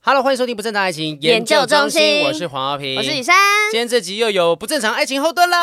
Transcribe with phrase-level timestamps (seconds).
[0.00, 3.36] Hello，欢迎收听不正常爱情研究中心，我是黄豪平，我是雨珊。
[3.70, 5.56] 今天这集又有不正常爱情后盾了，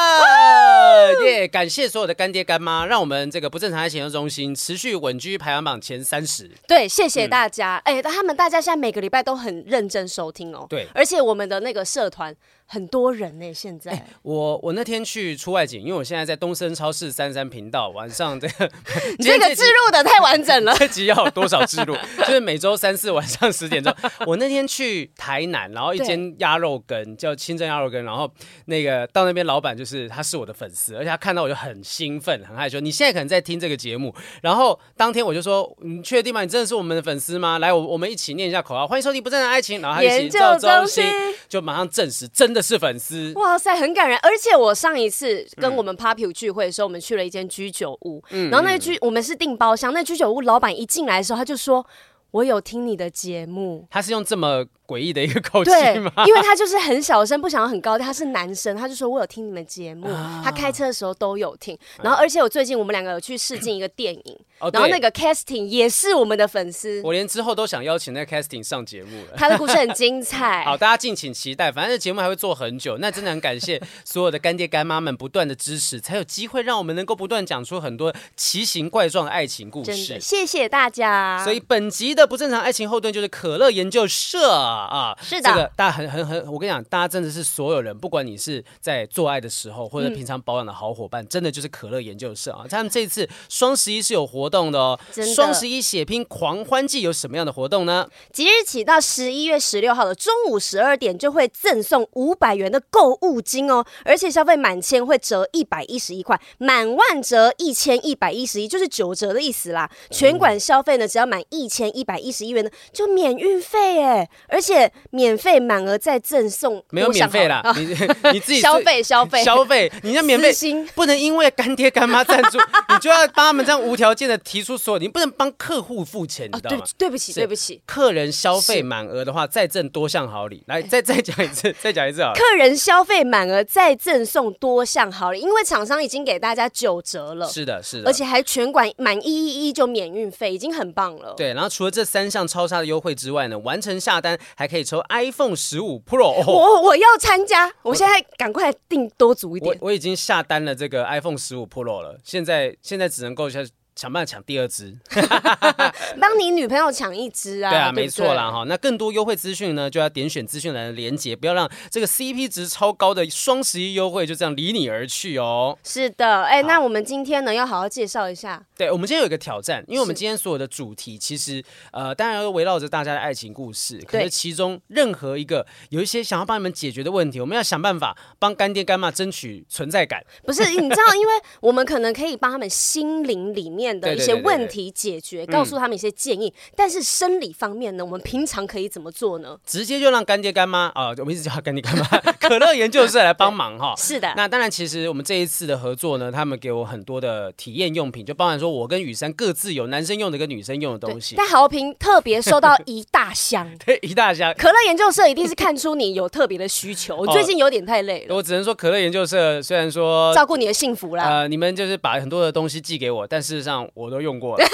[1.26, 6.50] 耶感谢所有的干爹干妈，让我们这个不正常爱情研究中心持续稳居排行榜前三十。
[6.68, 7.76] 对，谢谢大家。
[7.84, 10.66] 哎、嗯，他们大家现在每个礼拜都很认真收听哦。
[10.70, 12.34] 对，而且我们的那个社团。
[12.72, 13.92] 很多人呢，现在。
[13.92, 18.72] 欸、我我那天去出外景，因为我现在在东森超市三三频道，晚上这个
[19.20, 20.74] 这个置入的太完整了。
[20.80, 21.94] 这集要有多少置入？
[22.26, 23.94] 就是每周三四晚上十点钟。
[24.26, 28.32] 我那天去台南，然后一间鸭肉羹叫清蒸鸭肉羹，然后
[28.68, 32.80] 那个到那边老板就是他是我的粉丝，而且他看到我就很兴奋，很害羞。
[32.80, 36.42] 你现在可能在听这个节目，然后当天我就说：“你确定吗？
[36.42, 41.04] 你真的是我们的粉丝吗？”来，我我们一起念一下口号：欢迎收听不正的爱情，然后他一起研究中心，
[41.50, 43.34] 就马上证实真的是粉丝。
[43.36, 44.18] 哇塞，很感人！
[44.20, 51.86] 而且我上一次跟我们 Papu 聚会的时候，嗯、我们去了一间居酒屋，嗯、然后那个居我们是订包厢，那居酒屋老板一进来的时候，他就说
[52.32, 54.66] ：“我有听你的节目。”他是用这么。
[54.92, 56.12] 诡异的一个口气吗？
[56.28, 58.06] 因为他就是很小声，不想要很高调。
[58.06, 67.02] 他是男生，他就说：“我有听你们节目， 啊、他开车的时候都有听。”然后，而且我最近我们两个有去试镜一个 电影，哦、然后那个 casting 也是我们的粉丝。
[67.06, 69.38] 我连之后都想邀请那个 casting 上节目了。
[69.38, 71.72] 他的故事很精彩， 好，大家敬请期待。
[71.72, 80.20] 反正这节目还会做很久，那真的很感谢所有的干爹干妈们不断的支持，才有机会让我们能够不断讲出很多奇形怪状的爱情故事。
[80.20, 81.42] 谢谢大家。
[81.44, 85.50] 所以本集的不正常爱情后盾就是可乐研究社啊，是的。
[85.50, 92.66] 这个大家很很很，我跟你讲，大家真的是所有人，不管你是在做爱的时候，或者平常保养的好伙伴，嗯、真的就是可乐研究社啊。
[92.70, 95.00] 他们这次双十一是有活动的哦，
[95.36, 98.08] 双十一血拼狂欢季有什么样的活动呢？
[98.32, 109.90] 即日起到十一月十六号的中午十二点，就会赠送五百元的购物金哦，而且消费满千会折一百一十一块，满万折一千一百一十一，就是九折的意思啦。
[110.10, 114.71] 全馆消费呢，只要满一千一百一十一元呢，就免运费哎，而且
[115.12, 115.62] 免费。
[115.62, 117.86] 满额再赠送，没有免费啦，你
[118.34, 120.52] 你自己 消费消费消费，你要免费，
[120.96, 122.58] 不能因为干爹干妈赞助，
[122.90, 126.84] 你就要帮他们这样无条件的提出所有，你不能帮客户付钱，你知道吗？
[126.98, 130.64] 对不起，对不起，客人消费满额的话，再赠多项好礼。
[130.68, 132.34] 来，再再讲一次，再讲一次啊！
[132.34, 141.34] 客人消费满额再赠送多项好礼，因为厂商已经给大家九折了，是的，是的，而且还全馆满一一一就免运费，已经很棒了。
[141.38, 145.56] 对，然后除了这三项超杀的优惠之外呢，完成下单还可以抽 iPhone。
[145.56, 149.76] 十五 Pro，我我要参加，我现在赶快订多组一点。
[149.82, 153.60] 我我已经下单了这个 iPhone 十五 Pro 了，现在现在只能够下。
[154.02, 154.98] 想办法抢第二支，
[156.20, 157.70] 帮你女朋友抢一支啊！
[157.70, 158.64] 对啊，对对没错啦哈。
[158.68, 165.78] 那更多优惠资讯呢，就要点选资讯栏的连接，不要让这个 CP 值超高的双十一优惠就这样离你而去哦。
[165.84, 168.66] 是的，哎、那我们今天呢，要好好介绍一下。
[168.76, 180.26] 对，我们今天有一个挑战，因为我们今天所有的主题其实呃，当然要围绕着大家的爱情故事，可是其中任何一个有一些想要帮你们解决的问题，我们要想办法帮干爹干妈争取存在感。
[180.44, 183.91] 不是，你知道，因为我们可能可以帮他们心灵里面。
[183.92, 186.48] 面的一些问题解决，告诉他们一些建议。
[186.48, 189.58] 嗯、但是生理方面呢，我们平常可以怎么做呢？
[189.66, 192.06] 直接就让干爹干妈啊，我们一直叫他干爹干妈，
[192.40, 193.94] 可乐研究社来帮忙哈。
[193.98, 201.36] 是的，那当然，其实我们这一次的合作呢，他们给我很多的体验用品，就包含说我跟雨珊各自有男生用的跟女生用的东西。
[201.36, 204.54] 但豪平特别收到一大箱， 对，一大箱。
[204.58, 207.18] 可乐研究社一定是看出你有特别的需求。
[207.18, 214.12] 我最近有点太累了，我只能说可乐研究社虽然说照顾你的幸福啦，呃，你们就是把很多的东西寄给我，但事实上我。
[214.12, 214.66] 都用过了。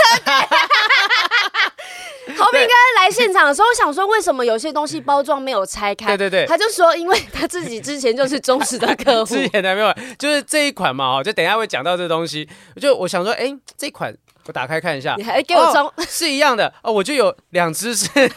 [2.36, 6.18] 豪平刚刚来现场的时候，我想说，为什么有些东西包装没有拆开？
[6.18, 12.50] 对对对，他就说，因为他自己之前就是忠实的客户， 之前还没有，就是这一款嘛，哈，就等一下会讲到这东西。
[12.82, 14.12] 就我想说，哎、欸，这一款
[14.48, 18.10] 我打开看一下，你还给我装、哦、是一样的哦，我就有两只是。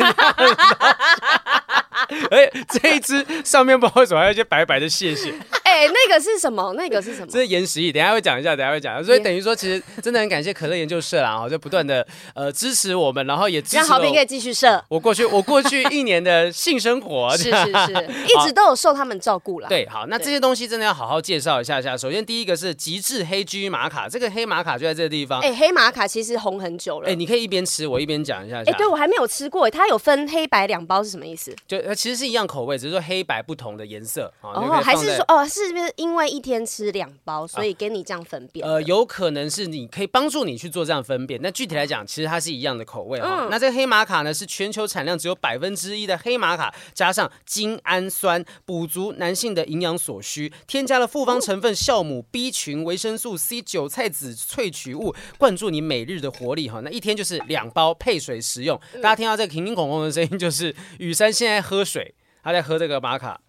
[2.30, 5.34] 哎，这一支上面不知道为什么还有一些白白的屑屑。
[5.70, 6.72] 哎，那个是什么？
[6.76, 7.26] 那个是什么？
[7.30, 9.02] 这是延时液，等下会讲一下，等下会讲。
[9.04, 14.82] 所以等于说，其实真的很感谢可乐研究社啦，哈，就不断的 呃支持我们，然后也支持让好评可以继续射。
[14.88, 19.68] 我过去我过去一年的性生活 是是是，一直都有受他们照顾啦。
[19.68, 21.96] 对，好，那这些东西真的要好好介绍一下下。
[21.96, 25.40] 首先第一个是极致黑居玛卡，这个黑玛卡就在这个地方。
[25.40, 27.08] 哎，黑玛卡其实红很久了。
[27.08, 28.58] 哎，你可以一边吃，我一边讲一下。
[28.66, 31.54] 哎，对我还没有吃过，它有分黑白两包是什么意思？
[31.68, 32.80] 就它其实是一样口味。
[32.80, 38.66] 只是说黑白不同的颜色哦，还是说哦，是是不是因为一天吃两包，所以给你这样分辨？
[38.66, 41.40] 呃，有可能是你可以帮助你去做这样分辨。
[41.42, 43.44] 那具体来讲，其实它是一样的口味哈。
[43.46, 56.80] 嗯、那这个黑玛卡呢，是全球产量只有百分之一的黑玛卡，加上精氨酸，补足男性的营养所需，添加了复方成分酵母、B 群、维生素 C、韭菜籽萃取物，灌注你每日的活力哈。
[56.80, 58.80] 那一天就是两包配水食用。
[58.94, 63.40] 大家听到这个叮叮哐哐的声音，就是雨山现在喝水，他在喝这个玛卡。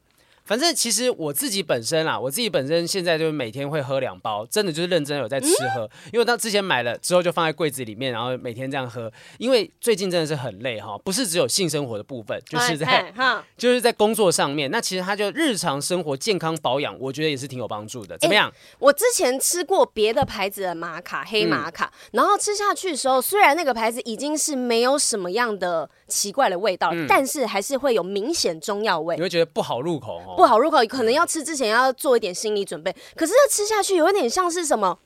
[0.51, 5.89] 反正其实我自己本身啦，我自己本身现在就是每天会喝两包，真的就是认真有在吃喝。
[6.12, 9.09] 因为当之前买了之后就放在柜子里面，然后每天这样喝。
[9.38, 13.13] 因为最近真的是很累哈，不是只有性生活的部分，就是在
[13.56, 14.69] 就是在工作上面。
[14.69, 18.18] 那其实它就日常生活健康保养，我觉得也是挺有帮助的。
[18.18, 18.50] 怎么样？
[18.50, 30.40] 欸，我之前吃过别的牌子的玛卡黑玛卡，嗯，然后吃下去的时候，虽然那个牌子已经是没有什么样的奇怪的味道，嗯，但是还是会有明显中药味，你会觉得不好入口哦。
[30.41, 32.91] 不好入口，可能要吃之前要做一点心理准备。
[33.15, 34.97] 可是这吃下去有一点像是什么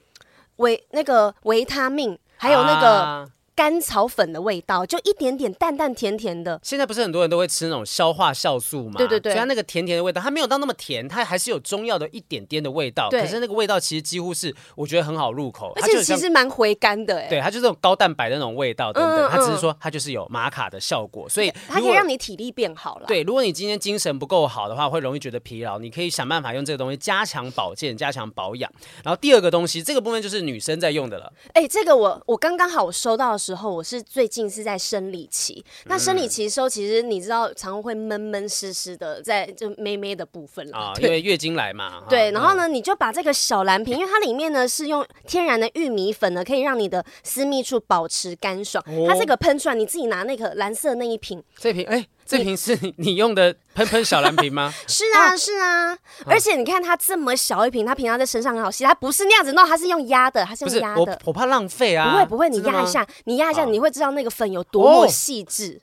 [0.56, 3.30] 维那个维他命，还有那个。
[3.56, 6.60] 啊甘草粉的味道，就一点点淡淡甜甜的。
[6.62, 8.98] 现在不是很多人都会吃那种消化酵素嘛？
[8.98, 13.08] 对对对，所以它那个甜甜的味道，它没有到那么甜，它还是有中药的一点点的味道。
[13.10, 17.28] 对可是那个味道其实几乎是我觉得很好入口，而且其实蛮回甘的。
[17.30, 19.26] 对，它就是这种高蛋白的那种味道等等。
[19.26, 23.06] 嗯嗯，它只是说它就是有玛卡的效果，所以它可以让你体力变好了。
[23.08, 28.70] 对，如果你今天精神不够好的话，会容易觉得疲劳，你可以想办法用这个东西加强保健、加强保养。
[29.04, 31.32] 然后第二个东西，这个部分就是女生在用的了。
[31.54, 34.26] 哎、欸，这个我我刚刚好我收到的时候，我是最。
[34.36, 42.04] 近是在生理期，那生理期的时候，其实你知道，常常会闷闷湿湿的，在就妹妹的部分啊，因为月经来嘛。
[42.10, 48.84] 对，然后呢，你就把这个小蓝瓶，因为它里面呢是用天然的玉米粉呢，可以让你的私密处保持干爽。
[49.08, 52.06] 它这个喷出来，你自己拿那个蓝色那一瓶，这瓶哎。
[52.26, 54.74] 这瓶是你用的喷喷小蓝瓶吗？
[54.88, 55.96] 是啊，是啊，
[56.26, 61.02] 而且你看它这么小一瓶，它平常在身上很好吸，它不是那样子弄，它是用压的，它是用压的。
[61.02, 62.12] 我我怕浪费啊。
[62.12, 65.80] 不会不会，你压一下，你压一下，你会知道那个粉有多么细致。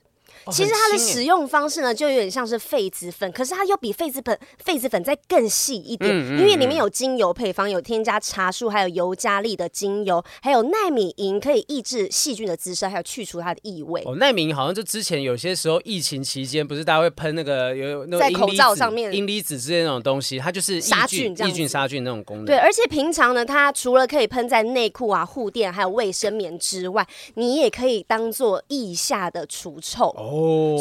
[0.51, 14.01] 其实它的使用方式呢，就有点像是痱子粉，可是它又比痱子粉痱子粉再更细一点，嗯嗯嗯，因为里面有精油配方，有添加茶树，还有尤加利的精油，还有奈米银可以抑制细菌的滋生，还有去除它的异味。
[14.05, 19.13] 哦，奈米银好像就之前有些时候疫情期间，不是大家会喷那个有那个在口罩上面。
[19.13, 22.45] 阴离子之类那种东西，它就是杀菌、抑菌、杀菌那种功能。
[22.45, 27.05] 对，而且平常呢，它除了可以喷在内裤啊、护垫还有卫生棉之外，
[27.35, 30.07] 你也可以当做腋下的除臭。
[30.17, 30.32] 哦，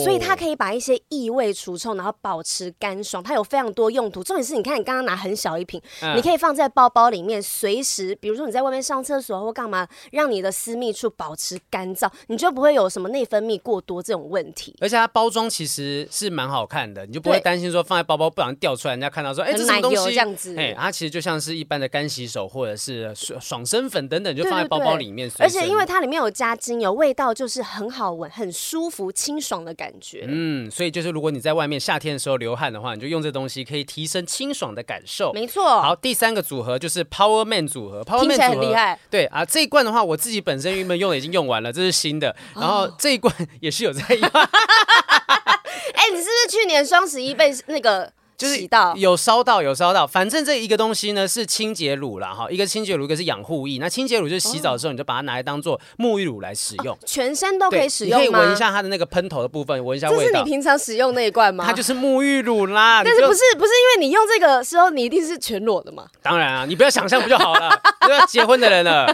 [0.03, 0.37] 所以它。
[0.43, 3.23] 可以把一些异味除臭，然后保持干爽。
[3.23, 4.25] 它有非常多用途。
[4.25, 14.75] 重点是，你看你刚刚拿很小一瓶，嗯、你可以放在包包里面，随时，比如说你在外面上厕所或干嘛，让你的私密处保持干燥，你就不会有什么内分泌过多这种问题。
[14.81, 20.07] 而且它包装其实是蛮好看的，你就不会担心说放在包包不然掉出来，人家看到说，哎，这是什么东西？
[20.07, 25.31] 这样子，哎，它其实就像是一般的干洗手或者是爽身粉等等，就放在包包里面。
[25.39, 30.25] 而且因为它里面有加精油，味道就是很好闻、很舒服、清爽的感觉。
[30.29, 35.33] 嗯，所以就是如果你在外面夏天的时候流汗的话，你就用这东西可以提升清爽的感受。
[35.33, 35.65] 没错。
[35.65, 38.05] 好，第三个组合就是 Power Man 组合。
[38.05, 38.99] Power Man 组合很厉害。
[39.11, 42.35] 对啊，这一罐的话，我自己本身原本用的已经用完了，这是新的。
[42.55, 44.31] 然后这一罐也是有在用。
[44.31, 48.13] 哎、欸，你是不是去年双十一被那个？
[48.43, 52.35] 就是有烧到，有烧到，反正这一个东西呢是清洁乳啦。
[52.35, 53.79] 哈，一个清洁乳，一个是养护液。
[53.79, 58.25] 那清洁乳就是洗澡的时候，你就把它拿来当做沐浴乳来使用，全身都可以使用吗？
[58.25, 60.23] 你可以闻一下它的那个喷头的部分，闻一下味道。
[60.23, 61.65] 这是你平常使用那一罐吗？
[61.67, 63.03] 它就是沐浴乳啦。
[63.05, 66.07] 但是不是不是因为你用这个时候你一定是全裸的吗？
[66.21, 67.71] 当然啊，你不要想象不就好了？
[68.07, 69.07] 都要结婚的人了。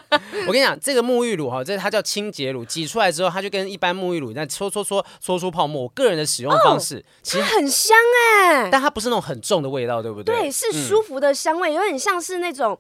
[0.47, 5.79] 我跟你讲，这个沐浴乳哈，这它叫清洁乳，挤出来之后，它就跟一般沐浴乳在搓搓搓搓出泡沫。
[5.79, 7.97] 我个人的使用方式，其实很香
[8.43, 9.99] 哎，但它不是那种很重的味道。
[9.99, 10.43] 对不对？
[10.43, 12.79] 对，是舒服的香味，嗯、有点像是那种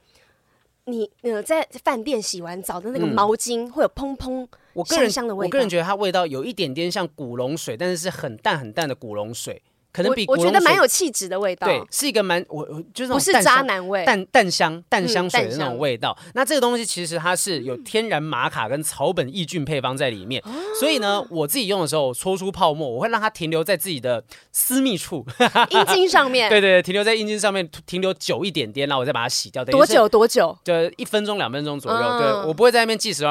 [0.84, 4.46] 你呃在饭店洗完澡的那个毛巾，嗯、会有砰砰
[4.86, 5.48] 香香的味道。
[5.48, 9.60] 我个人觉得它味道有一点点像古龙水，但是是很淡很淡的古龙水。
[9.98, 16.16] 可能比我，我觉得蛮有气质的味道，对，是一个蛮我我就是不是渣男味，淡淡香淡香水的那种味道。
[16.24, 25.26] 嗯、那这个东西其实它是有天然玛卡跟草本抑菌配方在里面，嗯、所以呢，我自己用的时候搓出泡沫，我会让它停留在自己的私密处
[25.70, 29.64] 阴茎上面， 对对对，停留在阴茎上面停留久一点点，然后我再把它洗掉。
[29.64, 30.56] 多久多久？
[30.64, 31.98] 就一分钟两分钟左右。
[31.98, 33.24] 嗯、对，我不会在那边计时。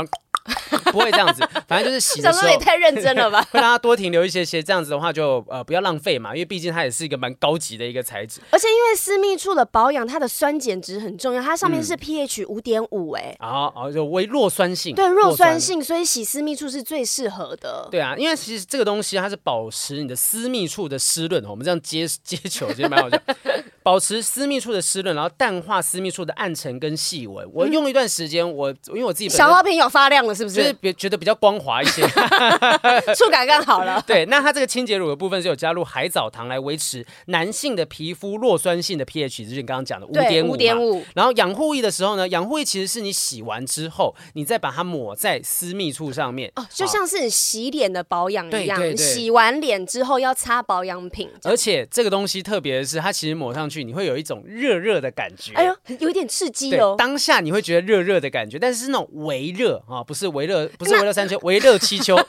[0.92, 17.88] 不会这样子，反正就是洗的时候也太认真了吧， 会让它多停留一些些，这样子的话就呃不要浪费嘛，因为毕竟它也是一个蛮高级的一个材质，而且因为私密处的保养，它的酸碱值很重要，它上面是 pH 五点五，哎，啊啊就微弱酸性，对弱酸性，所以洗私密处是最适合的。
[17.92, 23.18] 对啊，因为其实这个东西它是保持你的私密处的湿润，我们这样接接球其实蛮好笑。
[23.84, 27.50] 保持私密处的湿润，然后淡化私密处的暗沉跟细纹。
[27.54, 30.56] 我用一段时间，我因为我自己小花瓶有发亮了，是不是？
[30.58, 32.02] 就是别觉得比较光滑一些，
[33.18, 34.02] 触感更好了。
[34.06, 40.52] 对，那它这个清洁乳的部分是有加入海藻糖来维持男性的皮肤弱酸性的 pH，就是你刚刚讲的五点五。
[40.52, 41.04] 五点五。
[41.16, 48.80] 然后养护液的时候呢，养护液其实是你洗完之后，你再把它抹在私密处上面，哦，就像是你洗脸的保养一样。
[48.80, 48.98] 对对对。
[48.98, 55.54] 洗完脸之后要擦保养品，而且这个东西特别的是，它其实抹上去你会有一种热热的感觉。
[55.54, 56.96] 哎呦，有一点刺激哦。
[56.98, 62.18] 当下你会觉得热热的感觉，但是是那种微热啊，不是微热，不是维热山丘，微热气球。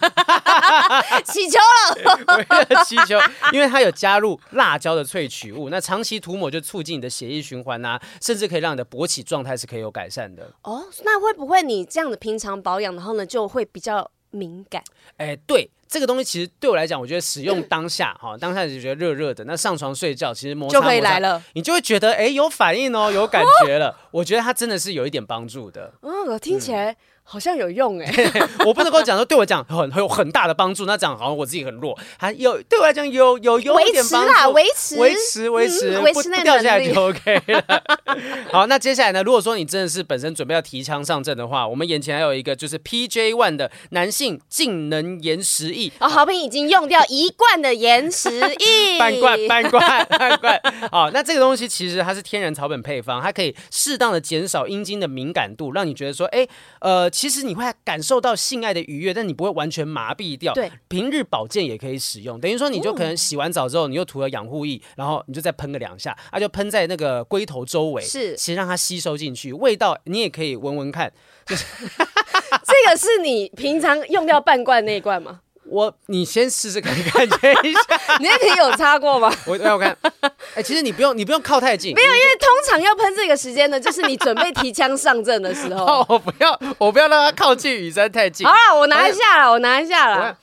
[1.25, 1.59] 气球
[2.05, 3.19] 了， 维热七秋，
[3.53, 10.51] 因为它有加入辣椒的萃取物，那长期涂抹就促进你的血液循环啊，甚至可以让你的勃起状态是可以有改善的。
[10.63, 14.83] 哦，那会不会你这样的平常保养，然后呢就会比较敏感？
[15.17, 15.71] 哎，对。
[15.91, 19.43] 这个东西其实对我来讲，我觉得使用当下哈，当下就觉得热热的。
[19.47, 23.97] 那上床睡觉，其实摩擦就可以来了，你就会觉得哎有反应哦，有感觉了。
[24.11, 25.95] 我觉得它真的是有一点帮助的。
[26.03, 26.95] 哦，听起来。
[27.31, 28.11] 好像有用哎，
[28.65, 37.83] 我不能够讲说对我讲很很有很大的帮助，那讲好像我自己很弱，还有对我来讲有有有一点帮助，维持维持维持维持那掉下来就 OK 了。
[38.51, 39.23] 好，那接下来呢？
[39.23, 45.93] 如果说你真的是本身准备要提枪上阵的话，我们眼前还有一个就是 PJ One 的男性净能延时液。
[46.01, 50.61] 哦，豪平已经用掉一罐的延时液， 半罐半罐半罐。
[50.91, 56.49] 好，那这个东西其实它是天然草本配方，它可以适当的减少阴茎的敏感度，让你觉得说，哎，
[56.81, 57.11] 呃。
[57.19, 60.55] 其实你会感受到性爱的愉悦，但你不会完全麻痹掉。
[60.55, 71.13] 对，平日保健也可以使用，等于说你就可能洗完澡之后，你又涂了养护液，然后你就再喷个两下，啊，就喷在那个龟头周围，是，其实让它吸收进去，味道你也可以闻闻看。
[71.45, 75.41] 就 是这个是你平常用掉半罐那一罐吗？
[75.71, 77.81] 我，你先试试看，感觉一下。
[78.19, 79.33] 你那瓶有擦过吗？
[79.47, 79.97] 我让我看。
[80.23, 81.95] 哎、欸，其实你不用，你不用靠太近。
[81.95, 85.85] 没有，因为通常要喷这个时间呢，就是你准备提枪上阵的时候。
[85.87, 88.47] 哦，我不要，我不要让他靠近雨山太近。
[88.47, 90.37] 好了，我拿一下了，我拿一下了。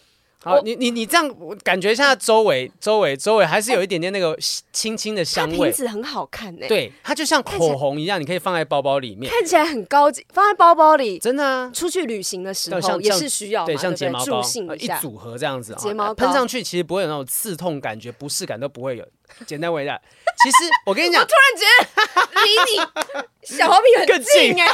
[0.46, 4.38] 好，你你你这样，我感觉一下周围周围周围还是有一点点那个
[4.72, 5.58] 轻轻的香味。
[5.58, 11.72] 瓶子很好看哎，对，它就像口红一样，你可以放在包包里面，看起来很高级，放在包包里，真的啊。
[11.74, 14.40] 出去旅行的时候也是需要，对，像睫毛膏
[14.78, 19.06] 一组合这样子，睫毛膏喷上去其实不会有那种刺痛感觉，不适感都不会有。
[19.46, 20.00] 简单回答，
[20.44, 22.78] 其实我跟你讲，我突然觉得离你
[23.58, 24.68] 小黄皮很近哎，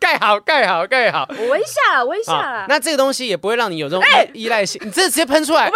[0.00, 2.66] 盖好盖好盖好，我闻一下，闻一下。
[2.68, 5.70] 那这个东西也不会让你有这种依赖性，你这直接喷出来，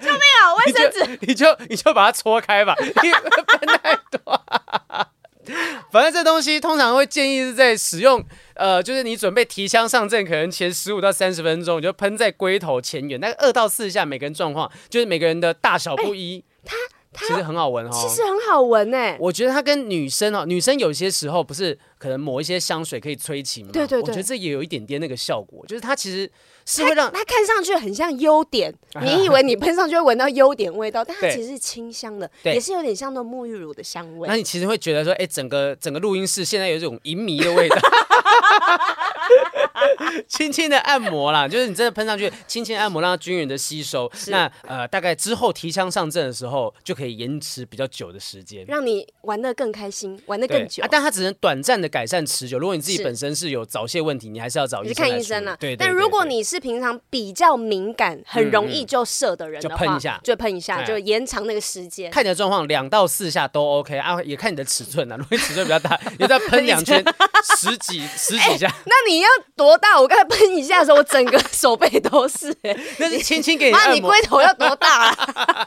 [0.00, 0.54] 救命啊！
[0.64, 4.40] 卫生纸，你就你就把它搓开吧，你喷太多。
[5.90, 8.22] 反正这东西通常会建议是在使用。
[8.54, 16.42] 呃，就是你准备提枪上阵，可能前十五到三十分钟，你就喷在龟头前缘，那个二到四下，每个人状况就是每个人的大小不一。
[17.16, 19.16] 其实很好闻哦，其实很好闻哎。
[19.18, 23.72] 我觉得它跟女生哦，女生有些时候不是可能抹一些香水可以催情嘛？
[23.72, 26.30] 对对对，我觉得这也有一点点那个效果，就是它其实
[26.66, 34.28] 是会让它看上去很像优点，你以为你喷上去会闻到优点味道，但它其实是清香的，也是有点像那种沐浴乳的香味。
[34.28, 37.76] 那你其实会觉得说，哎，整个整个录音室现在有一种淫迷的味道。
[40.28, 44.10] 轻轻的按摩啦，就是你真的喷上去，轻轻按摩让它均匀的吸收。
[44.28, 50.82] 那呃，大概之后提枪上阵的时候，就可以延迟比较久的时间，让你玩的更开心，玩的更久。
[50.82, 52.58] 啊，但它只能短暂的改善持久。
[52.58, 55.56] 如果你自己本身是有早泄问题，你还是要找医生看医生啊。
[55.58, 62.10] 对，但如果你是平常比较敏感、很容易就射的人就喷一下，就喷一下，就延长那个时间。
[62.10, 65.16] 看你的状况，两到四下都 OK 啊，也看你的尺寸啊。
[65.16, 67.02] 如果你尺寸比较大，你再喷两圈，
[67.58, 68.72] 十几十几下。
[68.86, 70.00] 那你要多大？
[70.00, 72.56] 我刚才喷一下的时候，我整个手背都是。
[72.98, 73.88] 那是轻轻给你按摩。
[73.90, 75.16] 那你龟头要多大啊？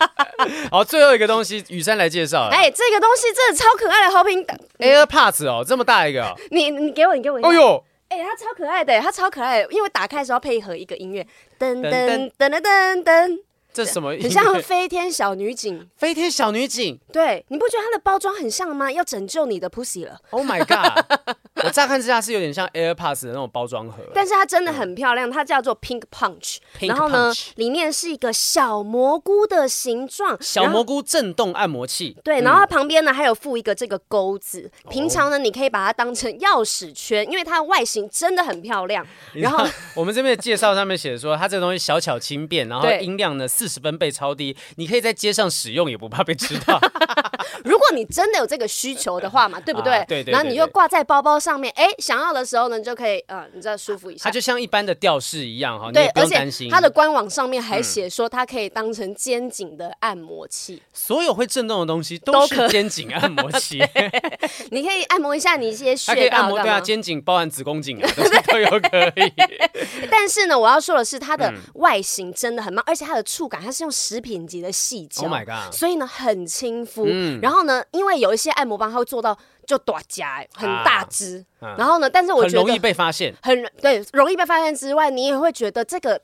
[0.72, 2.48] 好，最后一个东西，雨珊来介绍。
[2.52, 4.46] 哎，这个东西真的超可爱的，好评
[4.80, 6.36] AirPods 哦，这么大一个。
[6.50, 7.38] 你你给我，你给我。
[7.42, 11.26] 哎呦，哎，它超可爱的，它超可爱的，因为打开的时候配合一个音乐，
[11.60, 13.40] 噔噔噔噔噔噔。
[13.74, 14.10] 这是什么？
[14.10, 15.88] 很像飞天小女警。
[15.96, 18.92] 飞天小女警，对，你不觉得它的包装很像吗？
[18.92, 20.20] 要拯救你的 pussy 了。
[20.32, 21.38] Oh my god！
[21.66, 26.58] 我乍看之下是有点像 AirPods 的那种包装盒，但是它真的很漂亮，它叫做 Pink Punch。
[26.80, 32.18] 然后呢，里面是一个小蘑菇的形状，小蘑菇震动按摩器。
[32.24, 39.06] 对，然后它旁边呢还有附一个这个钩子，平常呢你可以把它当成钥匙圈，因为它的外形真的很漂亮。
[39.34, 39.64] 然后
[39.96, 43.48] 我们这边的介绍上面写说，它这个东西小巧轻便，然后音量呢。
[43.52, 46.80] 四十分贝超低，你可以在街上使用，也不怕被知道。
[47.66, 49.94] 如果你真的有这个需求的话嘛，对不对？
[49.98, 54.24] 啊、对，对，对，对，然后你又挂在包包上面，哎，想要的时候呢，你就可以，呃，你知道舒服一下。
[54.24, 56.68] 它就像一般的吊饰一样哈，对，你不用担心。
[56.68, 60.76] 而且它的官网上面还写说，它可以当成肩颈的按摩器。
[60.76, 63.80] 嗯、所有会震动的东西都是肩颈按摩器。
[64.72, 66.20] 你可以按摩一下你一些穴道。
[66.20, 68.10] 可以按摩对啊，肩颈包含子宫颈啊，
[68.48, 69.34] 都有可以。
[70.10, 75.24] 但是呢，我要说的是，它的外形真的很棒，嗯、而且它的触感，它是用食品级的细胶。
[75.24, 75.74] Oh my god！
[75.74, 77.06] 所以呢，很亲肤。
[77.08, 79.38] 嗯、然后呢，因为有一些按摩棒，它会做到
[79.72, 81.46] 就短夹，很大只。
[81.62, 83.34] 啊、然后呢，但是我觉得很容易被发现。
[83.42, 86.22] 很对，容易被发现之外，你也会觉得这个。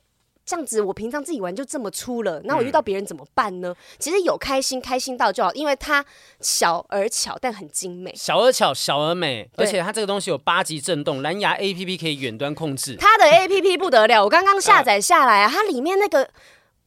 [0.50, 3.75] 这样子，我平常自己玩就这么粗了，那我遇到别人怎么办呢？
[3.77, 6.06] 嗯、其实有开心，开心到就好，因为它
[6.39, 8.13] 小而巧，但很精美。
[8.16, 12.96] 小而巧，小而美，而且它这个东西有八级震动，蓝牙 APP 可以远端控制。
[12.96, 16.30] 它的 APP 不得了，我刚刚下载下来啊，它里面那个。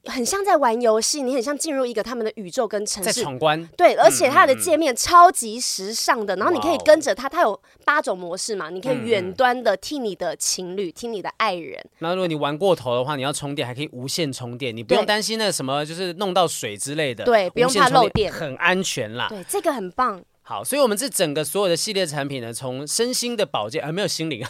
[0.05, 3.65] 很像在玩游戏，你很像进入一个他们的宇宙跟城市，在闯关。
[3.77, 11.79] 对，而且它的界面超级时尚的，然后你可以跟着它，它有八种模式嘛，你可以远端的替你的情侣、听你的爱人。
[11.99, 19.27] 那如果你玩过头的话，你要充电还可以无线充电，你不用担心那什么就是弄到水之类的，对，不用怕漏电，很安全啦。
[19.29, 20.23] 对，这个很棒。
[20.51, 24.45] 好，所以，我们这整个所有的系列产品呢，从身心的保健，而、呃、没有心灵，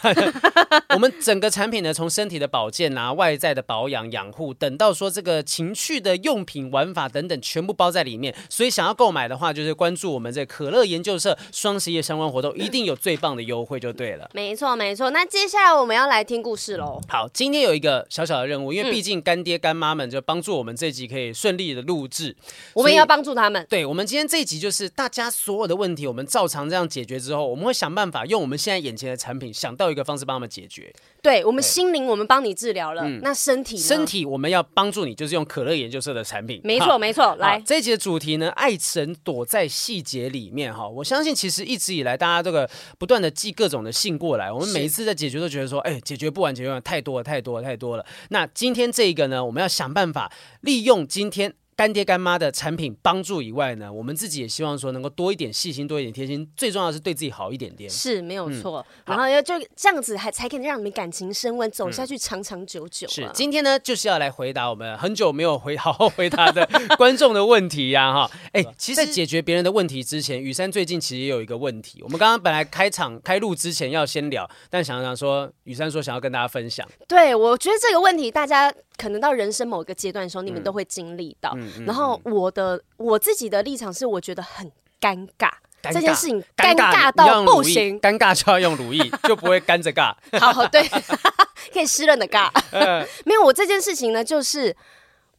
[0.95, 8.35] 我们整个产品呢，从身体的保健啊，外在的保养养护，等到说这个情趣的用品玩法等等，全部包在里面。
[8.49, 14.31] 所以，想要购买的话，就是关注我们这可乐研究社双十一相关活动，一定有最棒的优惠就对了。
[14.33, 15.11] 没错，没错。
[15.11, 16.99] 那接下来我们要来听故事喽。
[17.11, 22.35] 好，今天有一个小小的任务，因为毕竟干爹干妈们就帮助我们这集可以顺利的录制，
[22.73, 23.67] 我们也要帮助他们。
[23.69, 26.71] 对，我们今天这一集就是大家所有的问题，我们照常。
[26.71, 30.95] 这样解决之后，我们会想办法用我们现在眼前的产品，想到一个方式帮他们解决。
[31.21, 33.03] 对，我们心灵，我们帮你治疗了。
[33.05, 36.61] 嗯、那身体，身体我们要帮助你，就是用可乐研究社的产品。
[36.63, 37.35] 没错，没错。
[37.37, 40.73] 来，这一集的主题呢，爱神躲在细节里面。
[40.73, 48.07] 哈，我相信其实一直以来，大家这个不断的寄各种的信过来，我们每一次在解决都觉得说，哎，解决不完，解决不完，太多了，太多了，太多了。
[48.29, 50.31] 那今天这一个呢，我们要想办法
[50.61, 51.55] 利用今天。
[51.81, 57.89] 干爹干妈的产品帮助以外呢，我们自己也希望说能够多一点细心，多一点贴心，最重要的是对自己好一点点。
[57.89, 63.15] 是没有错，嗯、然后要就这样子，还才可以让你们感情升温，走下去长长久久、啊嗯。
[63.15, 66.69] 是，今天呢就是要来回答我们很久没有回好好回答的
[66.99, 68.31] 观众的问题呀、啊，哈。
[68.53, 72.03] 哎，其实在解决别人的问题之前，雨珊最近其实也有一个问题。
[72.03, 76.87] 我们刚刚本来开场开录之前要先聊，但想想说，雨珊说想要跟大家分享。
[77.09, 78.71] 对，我觉得这个问题大家。
[79.01, 81.57] 可能到人生某一个阶段的时候，你们都会经历到。
[81.87, 85.51] 然后我的我自己的立场是，我觉得很尴尬，
[85.83, 90.15] 尬这件事情尴尬到不行，尴尬就要用如意，就不会干着尬。
[90.39, 90.83] 好，对，
[91.73, 92.51] 可以湿润的尬。
[92.73, 94.77] 呃、 没有，我这件事情呢，就是。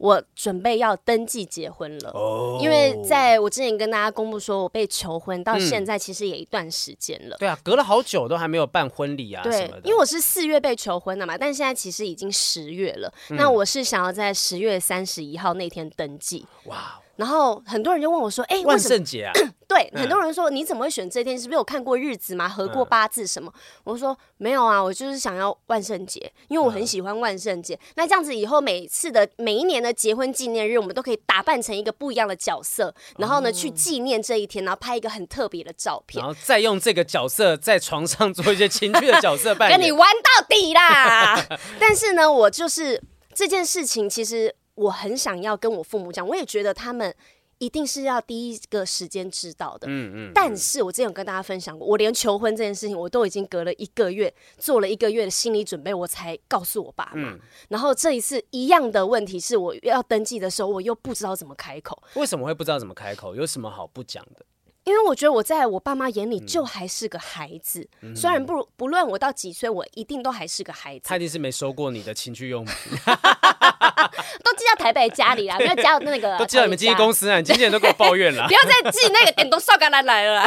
[0.02, 2.60] 我准备要登记结婚了，oh.
[2.60, 7.36] 因为在我之前跟大家公布说我被求婚，到现在其实也一段时间了。
[7.36, 7.40] 嗯。
[7.40, 9.44] 对啊，隔了好久都还没有办婚礼啊。
[9.44, 13.14] 对，因为我是四月被求婚的嘛，但现在其实已经十月了。
[13.30, 16.48] 嗯、那我是想要在十月三十一号那天登记。
[16.66, 17.00] 哇。
[17.22, 19.32] 然后很多人就问我说：“哎，万圣节啊？”
[19.70, 21.38] 对，很多人说：“你怎么会选这天？
[21.40, 22.50] 是不是有看过日子吗？
[22.50, 23.54] 合过八字什么？”
[23.86, 27.80] 我说：“没有啊，我就是想要万圣节，因为我很喜欢万圣节。
[27.94, 41.40] 那这样子以后每次的每一年的结婚纪念日，我们都可以打扮成一个不一样的角色，然后呢去纪念这一天，然后拍一个很特别的照片，然后再用这个角色在床上做一些情趣的角色扮演， 跟你玩到底啦！
[41.80, 43.02] 但是呢，我就是
[43.36, 47.14] 这件事情，其实。”我很想要跟我父母讲，我也觉得他们
[47.60, 49.88] 一定是要第一个时间知道的。
[49.88, 50.32] 嗯嗯。
[50.34, 57.32] 但是我之前有跟大家分享过，我连求婚这件事情，我都已经隔了一个月，做了一个月的心理准备，我才告诉我爸妈。
[57.34, 57.40] 嗯。
[57.70, 62.02] 然后这一次一样的问题是，我要登记的时候，我又不知道怎么开口。
[62.16, 63.36] 为什么会不知道怎么开口？
[63.36, 64.44] 有什么好不讲的？
[64.92, 71.06] 因为我觉得我在我爸妈眼里就还是个孩子，嗯、虽然不不论我到几岁，我一定都还是个孩子。
[71.06, 72.76] 他一定是没收过你的情趣用品，
[74.44, 80.46] 都寄到台北家里啦，没有寄到那个，都寄到你们经纪公司啊，你经纪人都给我抱怨了， 不要再寄那个点都烧干来来了。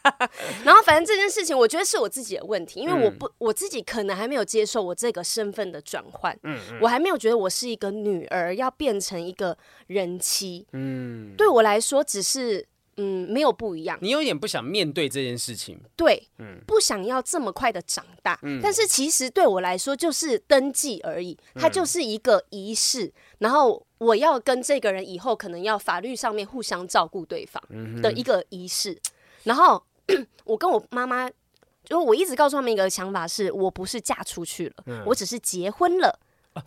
[0.64, 12.66] 然后反正这件事情，我觉得是我自己的问题，因为我不我自己可能还没有接受我这个身份的转换，嗯嗯，我还没有觉得我是一个女儿要变成一个人妻，嗯，对我来说只是。
[12.96, 13.98] 嗯，没有不一样。
[14.00, 18.38] 你有点不想面对这件事情，对，嗯，不想要这么快的长大。
[18.42, 23.06] 嗯，但是其实对我来说就是登记而已，它就是一个仪式。
[23.06, 27.62] 嗯，然后我要跟这个人以后可能要法律上面互相照顾对方
[28.00, 28.92] 的一个仪式。
[28.92, 29.00] 嗯，
[29.44, 29.82] 然后
[30.44, 31.30] 我跟我妈妈，
[31.84, 36.18] 就我一直告诉他们一个想法是，我不是嫁出去了，嗯，我只是结婚了。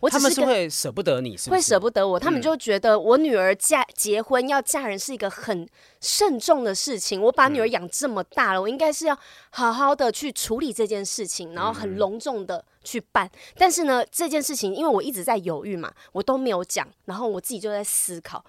[0.02, 5.66] 我他们是会舍不得你是不是，会舍不得我，他们就觉得我女儿嫁结婚要嫁人是一个很
[6.02, 7.22] 慎重的事情。
[7.22, 9.18] 我把女儿养这么大了，我应该是要
[9.52, 13.32] 好好的去处理这件事情，然后很隆重的去办。
[13.58, 18.44] 但是呢，这件事情因为我一直在犹豫嘛，我都没有讲，然后我自己就在思考。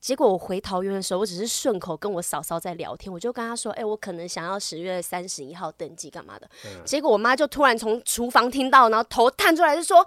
[0.00, 6.48] 结果我回桃园的时候，我只是顺口跟我嫂嫂在聊天，我就跟她说：“哎，我可能想要十月三十一号登记干嘛的。”
[6.86, 10.06] 结果我妈就突然从厨房听到，然后头探出来就说。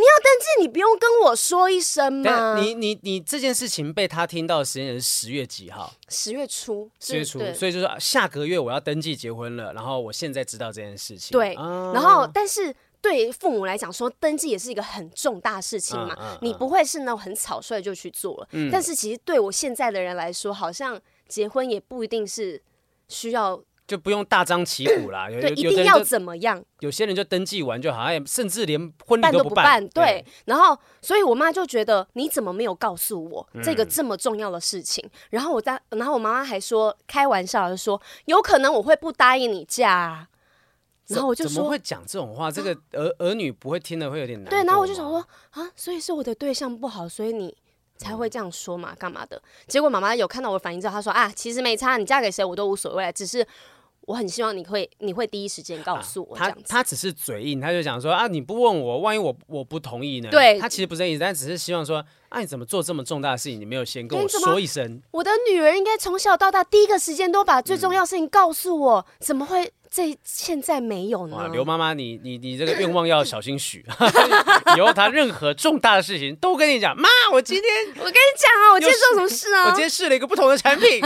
[0.00, 2.58] 你要登记，你不用跟我说一声吗？
[2.58, 5.92] 你你你这件事情被他听到的时间是十月几号？
[6.08, 11.32] 十月初，十月初，所以就是说下个月我要登记结婚了，然后我现在知道这件事情。
[11.32, 18.48] 对，啊、然后但是对父母来讲说，登记也是一个很重大的事情嘛，啊啊啊、你不会是那种很草率就去做了。
[18.52, 22.62] 嗯、但是其实对我现在的人来说，好像结婚也不一定是
[23.08, 23.62] 需要。
[23.90, 26.62] 就不用大张旗鼓啦， 有对，一定要怎么样？
[26.78, 29.82] 有些人就登记完就好，甚至连婚礼都不办。
[29.82, 30.24] 都不办，对。
[30.44, 35.04] 然后，所以我妈就觉得你怎么没有告诉我这个这么重要的事情？
[35.04, 40.28] 嗯、然后我在，然后我妈妈还说开玩笑的说，有可能我会不答应你嫁、啊。
[41.08, 42.48] 然后我就说，怎么会讲这种话？
[42.48, 44.48] 这个儿儿女不会听了会有点难。
[44.48, 45.18] 对，然后我就想说
[45.50, 47.52] 啊，所以是我的对象不好，所以你
[47.96, 48.94] 才会这样说嘛？
[48.94, 49.42] 干嘛的？
[49.66, 53.44] 结果妈妈有看到我的反应之后，她说啊，其实没差，你嫁给谁我都无所谓，只是。
[54.10, 56.50] 我很希望你会，你会第一时间告诉我、啊。
[56.50, 60.28] 他他只是嘴硬，他就讲说啊，你不问我，万一我我不同意呢？
[60.30, 65.00] 对，他其实不是这意思，但只是希望说，啊，你怎么做这么重大的事情，你没有先跟我说一声？
[65.12, 69.72] 我的女儿应该从小到大第一个时间都把最重要的事情告诉我，嗯、怎么会？
[69.90, 71.48] 这现在没有呢。
[71.52, 73.84] 刘妈妈，你你你这个愿望要小心许，
[74.76, 76.96] 以后他任何重大的事情都跟你讲。
[76.96, 77.64] 妈，我今天
[77.98, 79.64] 我跟你讲啊，我今天做什么事啊？
[79.66, 81.02] 我今天试了一个不同的产品。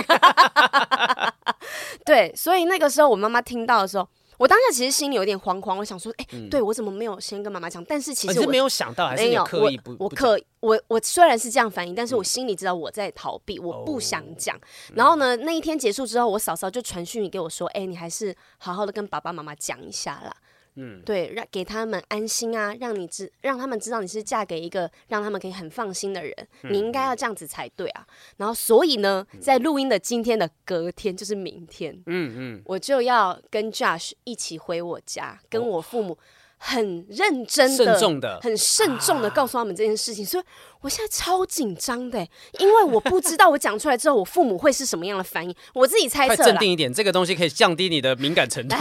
[2.05, 4.07] 对，所以那个时候我妈妈听到的时候。
[4.39, 7.85] 我当下其实心里有点惶惶，我想说，哎、对我怎么没有先跟妈妈讲？
[7.85, 9.93] 但是其实我、没有想到，还是有刻意不？
[9.93, 14.57] 我我可我我虽然是这样反应，但是我心里知道我在逃避，嗯、我不想讲。
[14.57, 14.61] 哦、
[14.95, 20.35] 然后呢，那一天结束之后，我嫂嫂就传讯给我说，哎、欸，你还是好好的跟爸爸妈妈讲一下啦。
[20.77, 28.07] 嗯，对，让给他们安心啊，让你知，让他们知道你是嫁给一个让他们可以很放心的人，嗯、你应该要这样子才对啊。
[28.37, 36.13] 然后，所以呢，在录音的今天的隔天，就是明天，嗯嗯，我就要跟 Josh 一起回我家，跟我父母。
[36.13, 36.19] 哦
[36.67, 40.45] 很认真的、慎重的、很慎重的告诉他们这件事情，啊、所以
[40.81, 42.27] 我现在超紧张的，
[42.59, 45.55] 因为我不知道我讲出来之后，我父母会是什么样的反应。
[45.75, 48.77] 我自己猜测，快镇定一点，这个东西可以降低你的敏感程度。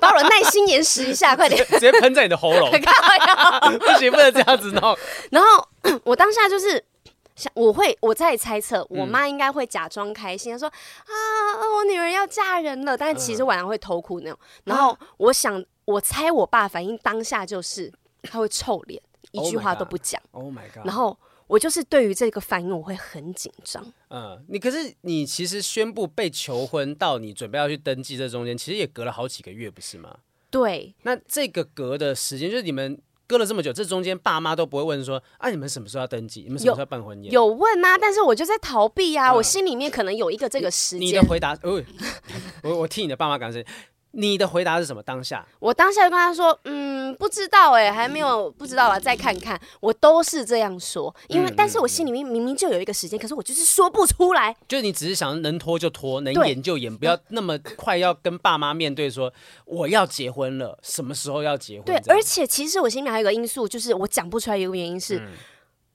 [0.00, 2.70] 把我的耐心延时一下，快点，直接喷在你的喉咙。
[3.78, 4.96] 不行，不能这样子弄。
[5.30, 5.68] 然后
[6.04, 6.82] 我当下就是
[7.36, 11.04] 想，我会我在猜测，我妈应该会假装开心，她说啊，
[11.76, 14.38] 我女儿要嫁人了，但是其实晚上会偷哭那种。
[14.64, 15.62] 然后我想。
[15.84, 17.92] 我猜我爸反应当下就是
[18.22, 20.20] 他会臭脸，一句话都不讲。
[20.30, 20.86] Oh my god！
[20.86, 23.84] 然后我就是对于这个反应我会很紧张。
[24.08, 30.16] 嗯，你可是你其实宣布被求婚到你准备要去登记这中间，其实也隔了好几个月，不是吗？
[30.50, 30.94] 对。
[31.02, 36.42] 那这个隔的时间就是你们隔了这么久，这中间爸妈都不会问说啊，你们什么时候要登记？
[36.42, 37.32] 你们什么时候要办婚宴？
[37.32, 41.08] 有，有问啊，但是我就在逃避啊，嗯、我心里面可能有一个这个时间。
[41.08, 41.82] 你的回答，哦、
[42.62, 43.66] 我我替你的爸妈感谢。
[44.12, 45.02] 你的回答是什么？
[45.02, 49.60] 当下我当下就跟他说，嗯，不知道哎，还没有不知道吧，再看看。
[49.80, 54.54] 我都是这样说，因为、嗯、但是我心里面明明就有一个时间，嗯、可是我就是说不出来。
[54.68, 59.32] 就你只是想能拖就拖，能演就演，不要那么快要跟爸妈面对说
[59.64, 61.84] 我要结婚了，什么时候要结婚？
[61.84, 65.28] 对，而且其实我心里面还有一个因素，就是我讲不出来，一个原因是，嗯、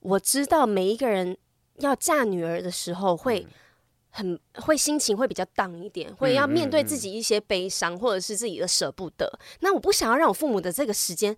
[0.00, 1.36] 我知道每一个人
[1.78, 3.40] 要嫁女儿的时候会。
[3.40, 3.54] 嗯
[4.10, 9.30] 很会心情会比较荡一点，会要面对自己一些悲伤，或者是自己的舍不得。
[9.60, 11.36] 那我不想要让我父母的这个时间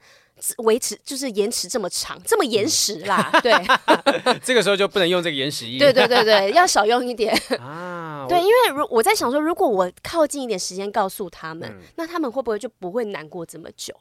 [0.58, 3.30] 维持，就是延迟这么长，这么延时啦。
[3.34, 5.78] 嗯、对， 这个时候就不能用这个延时音。
[5.78, 8.26] 对对对对，要少用一点啊。
[8.28, 13.94] 对，因为如我在想说，如果我靠近一点时间告诉他们，嗯、那他们会不会就不会难过这么久？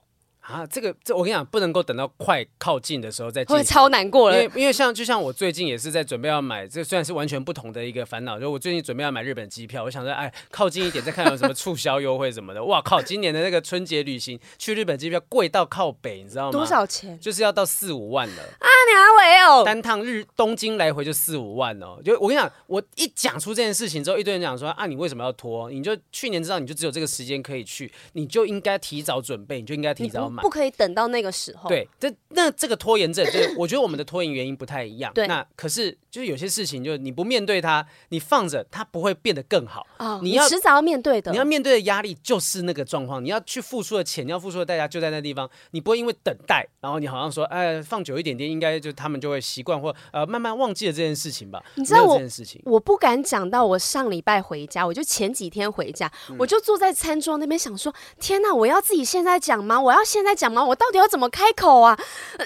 [0.49, 3.55] 啊，这个这我跟你讲，不能够等到快靠近的时候再进。
[3.55, 4.35] 会超难过了。
[4.35, 12.63] 因为因为像就像我最近也是在准备要买，这虽然是完全不同的一个烦恼，就我最近准备要买日本机票，我想说，哎，靠近一点再看有什么促销优惠什么的。
[12.63, 16.51] 哇靠，今年的那个春节旅行去日本机票贵到靠北，你知道吗？
[16.51, 17.19] 多少钱？
[17.19, 18.67] 就是要到四五万了啊！
[18.89, 19.63] 你阿伟哦？
[19.63, 21.99] 单趟日东京来回就四五万哦。
[22.03, 25.69] 就我跟你讲，我一讲出这件事情之后，一堆人讲说啊，你为什么要拖？
[25.69, 30.38] 你就去年知道你就只有这个时间可以去，你就应该提早准备，你就应该提早买。
[30.39, 31.69] 慢，不可以等到那个时候。
[31.69, 35.11] 对，这那这个拖延症，就是 我觉得我们的拖延原因不太一样。
[35.13, 39.85] 对，那可是就是有些事情，就是你不面对它，你放着它不会变得更好。
[39.97, 51.63] 哦，你要迟早要面对的，你要面对的压力就是那个状况，你要去付出的钱，你要付出的代价就在那地方，你不会因为等待，然后你好像说，哎，放久一点点，应该就他们就会习惯或呃慢慢忘记了这件事情吧？
[51.75, 59.79] 你知道我这件事情，我不敢讲到我上礼拜回家，我就前几天回家，嗯、我就坐在餐桌那边想说，天哪，我要自己现在讲吗？
[59.79, 60.63] 我要现在讲吗？
[60.63, 61.97] 我到底要怎么开口啊？
[62.37, 62.45] 呃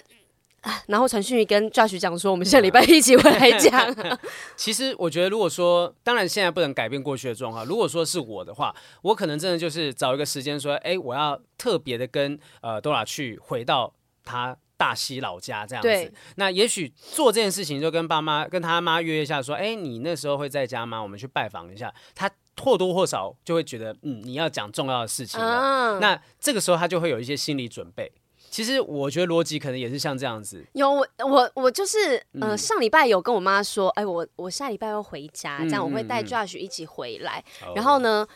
[0.88, 3.94] 然后陈讯跟 Josh 讲说，我们下礼拜一起回来讲。
[4.56, 7.66] 其实我觉得，如果说，当然现在不能改变过去的状况。
[7.66, 13.94] 如果说是我的话，我可能真的就是找一个时间说，哎，我要特别的跟呃 Dora 去回到
[14.24, 16.14] 他大溪老家这样子。
[16.36, 21.04] 那也许做这件事情，就跟爸妈跟他妈约一下，说，哎，你那时候会在家吗？
[21.04, 21.94] 我们去拜访一下。
[22.16, 25.98] 他或多或少就会觉得，嗯，你要讲重要的事情了。
[25.98, 28.12] 嗯、那这个时候他就会有一些心理准备。
[28.50, 30.64] 其实我觉得逻辑可能也是像这样子。
[30.74, 37.44] 有我我我就是呃上礼拜有跟我妈说，哎我我下礼拜要回家，这样我会带 Josh 一起回来。
[37.64, 38.28] 嗯嗯、然后呢，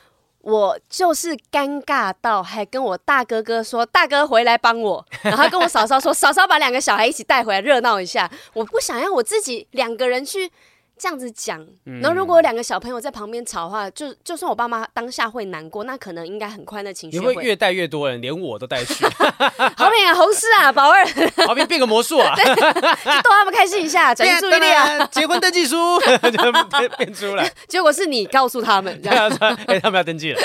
[0.42, 8.32] 我就是尴尬到还跟我大哥哥说，大哥回来帮我， 然后跟我嫂嫂说，嫂嫂把两个小孩一起带回来热闹一下。
[8.56, 10.52] 我不想要我自己两个人去。
[10.98, 11.66] 这样子讲，
[12.02, 19.06] 然后如果有两个小朋友在旁边吵的话，就就算我爸妈当下会难过，那可能应该很快的情绪你会越带越多人，连我都带去。
[19.78, 21.06] 好品啊，红师啊， 宝二，
[21.46, 25.78] 好品变个魔术啊， 就逗他们开心一下，转移注意力啊，结婚登记书。
[26.02, 29.30] 就变出来，结果是你告诉他们，这样。
[29.30, 30.42] 子，哎，他们要登记了，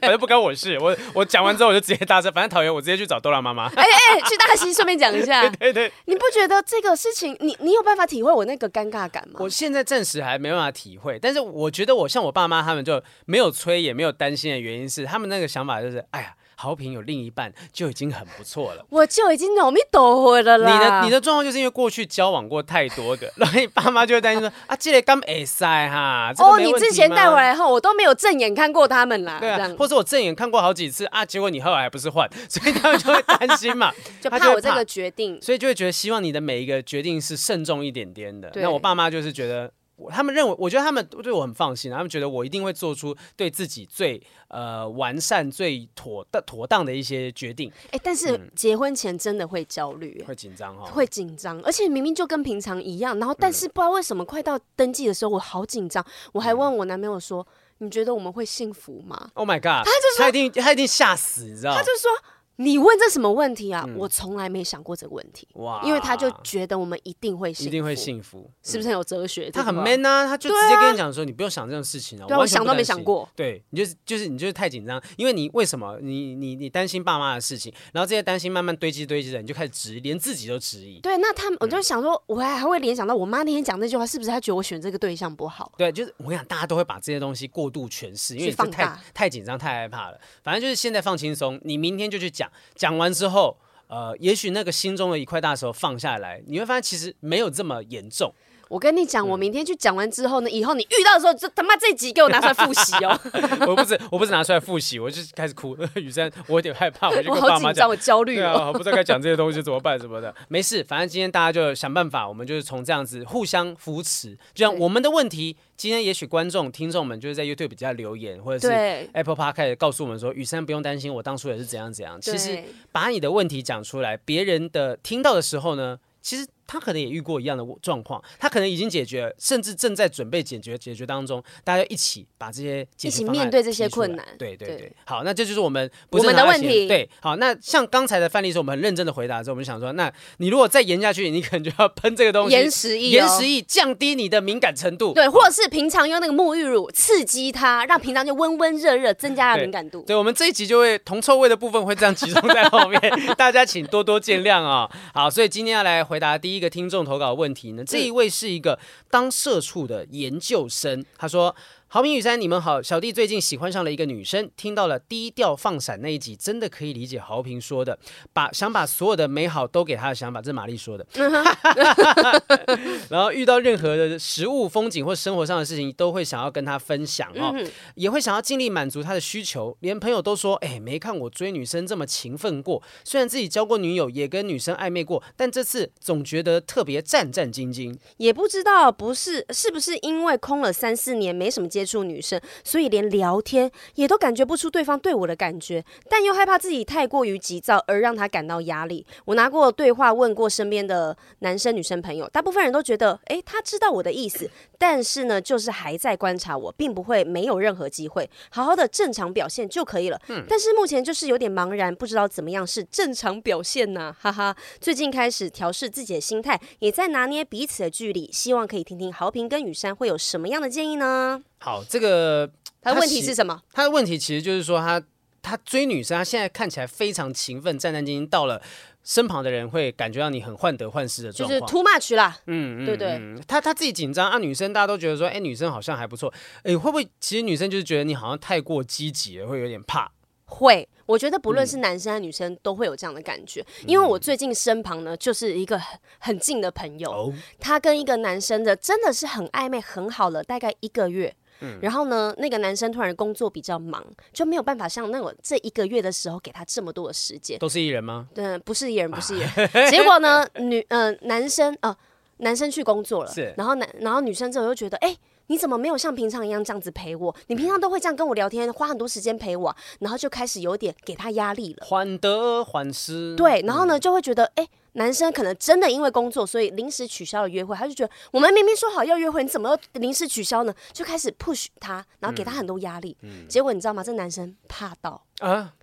[0.00, 9.38] 反正不关我事，我我讲完之后我就直接搭车，反正讨厌我直接去找豆拉妈妈，哎哎，去大溪顺便讲一下，对对，你不觉得这个事情，你你有办法体会我那个尴尬感吗？
[9.38, 16.34] 我现在暂时还没办法体会，但是我觉得我像我爸妈他们就没有催也没有担心的原因是，他们那个想法就是，哎呀。
[16.56, 20.72] 豪平有另一半就已经很不错了，我就已经努力抖回了啦。
[20.72, 26.32] 你的你的状况就是因为过去交往过太多个，然后你爸妈就会担心说啊，这个刚哎塞哈。
[26.38, 29.40] 哦，你之前带回来后，我都没有正眼看过他们啦。
[29.40, 38.52] 对啊，或者我正眼看过好几次啊，结果你后来还不是换，所以他们就会担心嘛， 就怕我这个决定，所以就会觉得希望你的每一个决定是慎重一点点的。
[38.54, 39.72] 那我爸妈就是觉得。
[40.10, 47.70] 他们认为，我觉得他们对我很放心，他们觉得我一定会做出对自己最呃完善、最妥的妥当的一些决定。
[47.90, 57.46] 哎，但是结婚前真的会焦虑，会紧张哈，会紧张，而且明明就跟平常一样，然后但是不知道为什么快到登记的时候，我好紧张，我还问我男朋友说
[57.78, 59.84] ：“你觉得我们会幸福吗？”Oh my god！
[59.84, 61.76] 他就说他一定他一定吓死，你知道吗？
[61.76, 62.10] 他就说。
[62.56, 63.84] 你问这什么问题啊？
[63.96, 65.48] 我从来没想过这个问题。
[65.54, 65.82] 哇！
[65.84, 69.50] 因为他就觉得我们一定会幸福，一定会幸福，是不是很有哲学？
[69.50, 72.26] 他很 man 啊，他就直接跟你讲说，你不用想这种事情啊。
[72.38, 73.28] 我想都没想过。
[73.34, 81.00] 对，你就是就是你就是太紧张，因为你为什么你你你担心爸妈的事情，然后这些担心慢慢堆积堆积的，你就开始质疑，连自己都质疑。
[81.00, 85.72] 对，那他们我就想说，我还还会联想到我妈那天讲那句话，是不是她觉得我选这个对象不好？
[85.76, 90.20] 对，就是我跟你讲，大家都会把这些东西过度诠释，因为放太太紧张太害怕了。
[90.42, 92.43] 反正就是现在放轻松，你明天就去讲，
[92.74, 93.56] 讲完之后。
[93.86, 98.34] 呃，也许那个心中的一块大石头放下来，你会发现其实没有这么严重。
[98.74, 103.16] 我跟你讲，我明天去讲完之后呢，以后你遇到的时候，这他妈这集给我拿出来复习哦。
[103.68, 105.76] 我不是，我不是拿出来复习，我就开始哭。
[105.94, 110.34] 雨珊，我有点害怕，我就跟爸妈讲，我好紧张，我焦虑啊，不知道该讲这些东西怎么办什么的。
[110.48, 115.56] 没事，反正今天大家就想办法，我们就是从这样子互相扶持，就像我们的问题。
[115.76, 126.44] 今天也许观众、听众们就是在 YouTube 比较留言，或者是 Apple Park 开始告诉我们说：“雨珊不用担心，我当初也是怎样怎样。”其实把你的问题讲出来，别人的听到的时候呢，其实。
[126.66, 131.42] 他可能也遇过一样的状况，他可能已经解决，甚至正在准备解决解决当中。
[131.62, 134.24] 大家一起把这些一起面对这些困难。
[134.38, 136.88] 对对对，对好，那这就是我们我们的问题。
[136.88, 145.12] 对，好，那像刚才的范例是我们很认真的回答之后，我们就想说，那你如果再延下去，你可能就要喷这个东西，延时液，延时液降低你的敏感程度。
[145.14, 150.00] 对，或者是平常用那个沐浴乳刺激它，让平常就温温热热，增加了敏感度。
[150.00, 153.00] 对，对，我们这一集就会铜臭味的部分会这样集中在后面，
[153.36, 154.90] 大家请多多见谅啊、哦。
[155.12, 157.34] 好，所以今天要来回答第一个听众投稿。
[157.34, 157.84] 问题呢？
[157.84, 158.78] 这一位是一个
[159.10, 161.54] 当社畜的研究生，他说。
[161.94, 162.82] 豪平雨珊，你们好。
[162.82, 167.96] 小弟最近喜欢上了一个女生，听到了低调放闪那一集，真的可以理解豪平说的，
[168.32, 171.06] 把想把所有的美好都给她的想法，这是玛丽说的。
[173.08, 177.54] 然后遇到任何的食物、风景或生活上的事情，都会想要跟她分享哦，
[177.94, 179.76] 也会想要尽力满足她的需求。
[179.78, 187.96] 连朋友都说：“哎，没看我追女生这么勤奋过。”虽然自己交过女友，也跟女生暧昧过，但这次总觉得特别战战兢兢。
[188.16, 191.83] 也不知道不是是不是因为空了三四年，没什么接。
[191.84, 199.06] 接触女生，所以连聊天也都感觉不出对方对我的感觉，但又害怕自己太过于急躁而让他感到压力。
[199.26, 210.18] 我拿过对话问过身边的男生女生朋友，大部分人都觉得，诶，他知道我的意思，但是呢，就是还在观察我，并不会没有任何机会，好好的正常表现就可以了。
[210.28, 214.16] 嗯，但是目前就是有点茫然，不知道怎么样是正常表现呢？
[214.18, 221.42] 哈哈，最近开始调试自己的心态，也在拿捏彼此的距离，希望可以听听豪平跟雨珊会有什么样的建议呢？
[221.64, 222.46] 好，这个
[222.82, 223.58] 他的问题是什么？
[223.72, 225.06] 他的问题其实就是说他，他
[225.40, 228.60] 他追女生，他现在看起来非常勤奋、战战兢兢，到了
[229.02, 232.38] 身旁的人会感觉到你很患得患失的状况，就是 too much 啦。
[232.48, 236.30] 嗯，对对，嗯、他他自己紧张啊，女生大家都觉得说，哎，女生好像还不错，
[236.64, 240.12] 哎，会不会其实女生就是觉得你好像太过积极了，会有点怕？
[240.44, 240.86] 会。
[241.06, 257.58] 我觉得不论是男生还是女生都会有这样的感觉，嗯、因为我最近身旁呢就是一个很很近的朋友，哦、他跟一个男生的真的是很暧昧很好了，大概一个月，嗯、然后呢那个男生突然工作比较忙，就没有办法像那我这一个月的时候给他这么多的时间。
[257.58, 258.28] 都是艺人吗？
[258.34, 259.50] 对，不是艺人，不是艺人。
[259.90, 261.96] 结果呢，女呃男生呃
[262.38, 265.08] 男生去工作了，是然后男然后女生之后又觉得哎。
[265.08, 267.36] 欸你怎么没有像平常一样这样子陪我？
[267.48, 273.36] 你平常都会这样跟我聊天，花很多时间陪我，然后就开始有点给他压力了，患得患失。
[273.36, 277.76] 对，然后呢就会觉得，哎，男生可能真的因为工作，所以临时取消了约会。
[277.76, 280.74] 他就觉得我们明明说好要约会，你怎么又临时取消呢？
[280.92, 283.16] 就开始 push 他，然后给他很多压力。
[283.22, 284.02] 嗯，结果你知道吗？
[284.02, 285.74] 这男生怕到啊。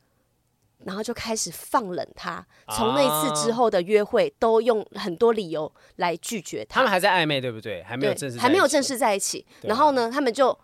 [0.84, 6.80] 然后就开始放冷他，从那一次之后的约会都用很多理由来拒绝他。
[6.80, 7.84] 他们还在暧昧，对不对？
[7.84, 9.46] 还没有正式，还没有正式在一起。
[9.62, 10.58] 然后呢，他们就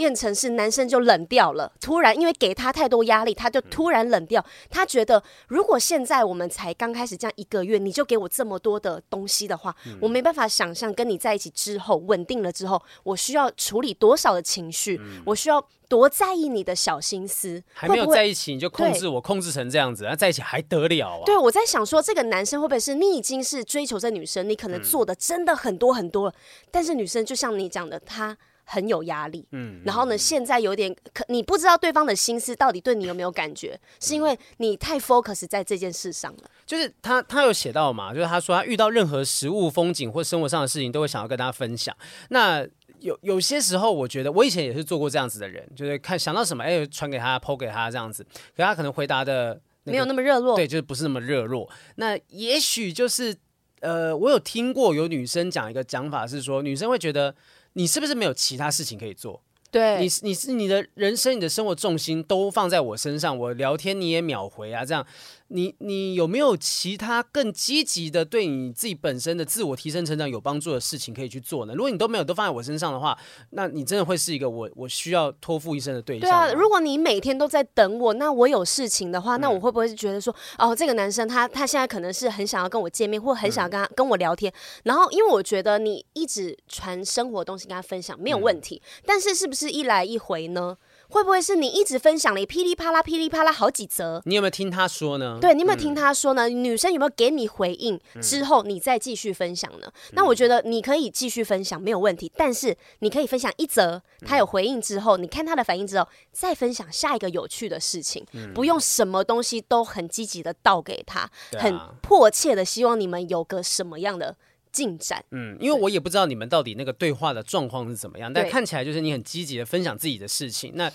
[0.00, 1.70] 变成是男生就冷掉了。
[1.78, 4.42] 突然，因为给他太多压力，他就突然冷掉。
[4.70, 15.62] 他觉得，如果现在我们才刚开始这样一个月，你就给我这么多的东西的话，我没办法想象跟你在一起之后稳定了之后，我需要处理多少的情绪，我需要。
[15.90, 21.22] 多在意你的小心思，还没有在一起你就控制我，控制成这样子，那在一起还得了啊？
[21.26, 26.34] 对，我在想说，这个男生会不会是你已经是追求这女生，你可能做的真的很多很多了，
[26.70, 28.38] 但是女生就像你讲的，她
[28.72, 36.50] 很有压力，嗯，然后呢，现在有点可，你不知道对方的心思到底对你有没有感觉，是因为你太 focus 在这件事上了。
[36.64, 41.92] 就是他，他有写到嘛，就是他说他遇到任何食物、风景或生活上的事情，都会想要跟大家分享。
[42.28, 42.64] 那
[43.00, 48.24] 有有些时候，我觉得我以前也是做过这样子的人，就是看想到什么，哎，传给他，po 给他这样子，
[48.56, 51.68] 可他可能回答的、那个、没有那么热络，对，就是不是那么热络。
[51.96, 53.34] 那也许就是，
[53.80, 57.34] 呃，我有听过有女生讲一个讲法是说，女生会觉得
[57.74, 59.42] 你是不是没有其他事情可以做？
[59.70, 65.06] 对，你你是你的人生、你的生活重心都放在我身上，我聊天你也秒回啊，这样。
[65.52, 71.74] 你你有没有其他更积极的对你自己本身的自我提升成长有帮助的事情可以去做呢？
[71.74, 73.18] 如果你都没有都放在我身上的话，
[73.50, 76.28] 那你真的会是一个我我需要托付一生的对象。
[76.28, 84.52] 对啊，如果你每天都在等我，那我有事情的话，那我会不会是觉得说，嗯、哦，这个男生他他现在可能是很想要跟我见面，或很想要跟他、嗯、跟我聊天，
[84.84, 90.76] 然后因为我觉得你一直传生活东西跟他分享没有问题，嗯、但是是不是一来一回呢？
[91.10, 94.22] 会不会是你一直分享了噼里啪啦、噼里啪啦好几则？
[94.24, 95.38] 你有没有听他说呢？
[95.40, 96.48] 对，你有没有听他说呢？
[96.48, 99.86] 嗯、女生有没有给你回应之后，你再继续分享呢？
[99.86, 114.36] 嗯、那我觉得你可以继续分享没有问题，但是你可以分享一则，他有回应之后，嗯、你看他的反应之后，再分享下一个有趣的事情，嗯、不用什么东西都很积极的倒给他，啊、很迫切的希望你们有个什么样的。
[114.72, 120.72] 进展，嗯，因为我也不知道你们到底那个对话的状况是怎么样，但看起来就是你很积极的分享自己的事情。
[120.74, 120.90] 那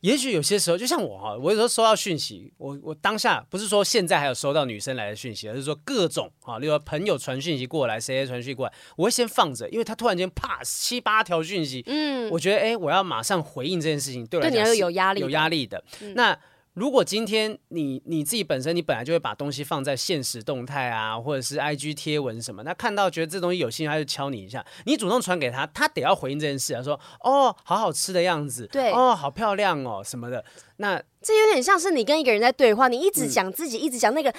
[0.00, 15.84] 也许有些时候，就像我哈，我有时候收到讯息，我我当下不是说现在还有收到女生来的讯息，而是说各种啊，例如朋友传讯息过来，谁传讯息过来，我会先放着，因为他突然间啪七八条讯息，嗯，我觉得哎，我要马上回应这件事情，对我来讲是有压力，有压力的。
[16.00, 16.38] 嗯、那
[16.74, 30.44] 如果今天你你自己本身你本来就会把东西放在现实动态啊，或者是 IG 贴文什么，那看到觉得这东西有兴趣，他就敲你一下，你主动传给他，他得要回应这件事啊，说哦，好好吃的样子，对，哦，好漂亮哦什么的，
[30.76, 31.02] 那。
[31.22, 34.32] 这有点像是你跟一个人在对话，你一直讲自己，嗯、一直讲那个，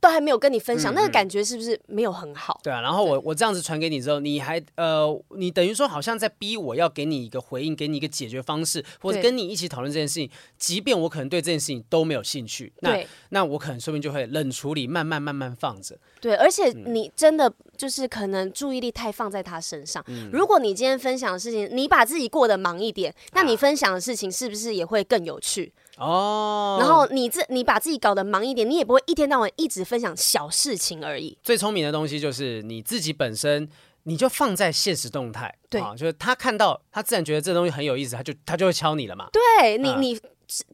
[0.00, 2.60] 都还没有跟你分享，嗯、那个感觉是不是没有很好？
[2.62, 5.06] 对啊，然后我我这样子传给你之后，你还呃，
[5.36, 15.98] 你等于说好像在逼我要给你一个回应，给你一个解决方式，或者跟你一起讨论这件事情，即便我可能对这件事情都没有兴趣，那对那我可能说不定就会冷处理，慢慢慢慢放着。
[16.20, 20.04] 对，而且你真的就是可能注意力太放在他身上。
[20.08, 25.61] 嗯、如果你今天分享的事情，你把自己过得忙一点，那你分享的事情是不是也会更有趣？
[25.98, 31.36] 哦，然后你自你把自己搞得忙一点，你也不会一天到晚一直分享小事情而已。
[31.42, 33.68] 最聪明的东西就是你自己本身，
[34.04, 39.28] 你就放在现实动态，对啊，就是他看到，他自然觉得这东西很有意思，他就他就会敲你了嘛。
[39.32, 40.20] 对你，你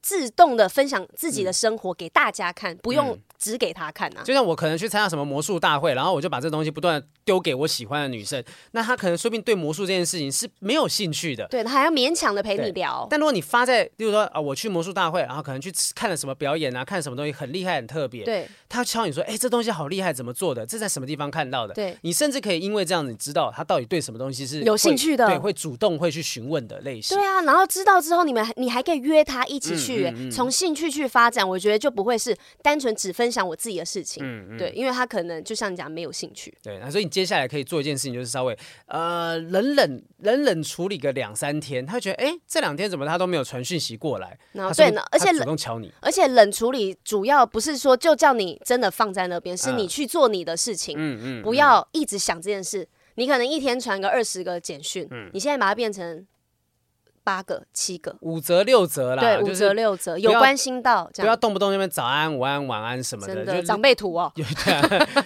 [0.03, 4.23] 自动的分享自己的生活给大家看，不用只给他看啊。
[4.25, 13.07] 就像我可能去参加什么魔术大会，然后我就把这东西不断丢给我喜欢的女生，那她可能说不定对魔术这件事情是没有兴趣的，对，他还要勉强的陪你聊。
[13.11, 20.67] 但如果你发在，例如说啊，我去魔术大会，然后可能去看了什么表演啊，看什么东西很厉害、很特别，对，他敲你说，哎，这东西好厉害，怎么做的？
[20.67, 21.75] 这在什么地方看到的？
[21.75, 27.17] 对，你甚至可以因为这样子，你知道他到底对什么东西是有兴趣的，对，会主动会去询问的类型。
[27.17, 34.23] 对啊，然后知道之后，你们你还可以约他一起去，从、嗯嗯嗯、兴趣去发展，我觉得就不会是单纯只分享我自己的事情。
[34.25, 36.57] 嗯嗯，对，因为他可能就像你讲，没有兴趣。
[36.63, 38.57] 对，那所以你接下来可以做一件事情，就是稍微
[38.87, 44.39] 呃冷冷冷冷处理个两三天，他会觉得哎，这两天怎么他都没有传讯息过来？
[44.53, 52.89] 然后对呢，而且主动敲你，而且冷处理主要不是说就叫你真的放在那边，是你去做你的事情，嗯嗯，不要一直想这件事。
[53.17, 56.27] 你可能一天传个二十个简讯，嗯，你现在把它变成。
[57.29, 64.43] 八个、七个，五折六折啦，对，五折六折，有关心到，不要动不动那边早安、午安、晚安什么的，真的长辈图哦， 对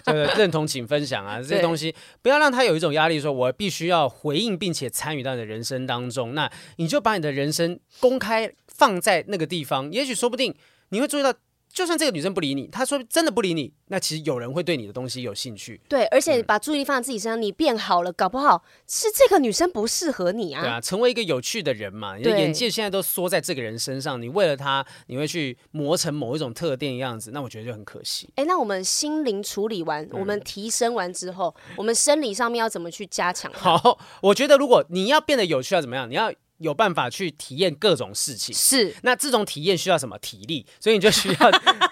[0.05, 10.53] 对，认同请分享啊，这些东西不要让他有一种压力，说我必须要回应并且参与到你的人生当中，那你就把你的人生公开放在那个地方，也许说不定
[10.89, 11.33] 你会注意到。
[11.73, 15.81] 就算这个女生不理你，她说真的不理你，那其实有人会对你的东西有兴趣。
[15.89, 20.61] 对，而且把注意力放在自己身上，嗯、你变好了，搞不好是这个女生不适合你啊。
[20.61, 28.29] 对啊，成为一个有趣的人嘛，你的眼界现在都缩在这个人身上，你为了他，你会去磨成某一种特定样子，那我觉得就很可惜。
[28.37, 33.51] 哎，那我们心灵处理完，我们提升完之后，嗯、我们生理上面要怎么去加强？
[33.55, 36.11] 好，我觉得如果你要变得有趣，要怎么样？
[36.11, 36.31] 你要。
[36.63, 40.65] 有办法去体验各种事情，是那这种体验需要什么体力？
[40.81, 41.51] 所以你就需要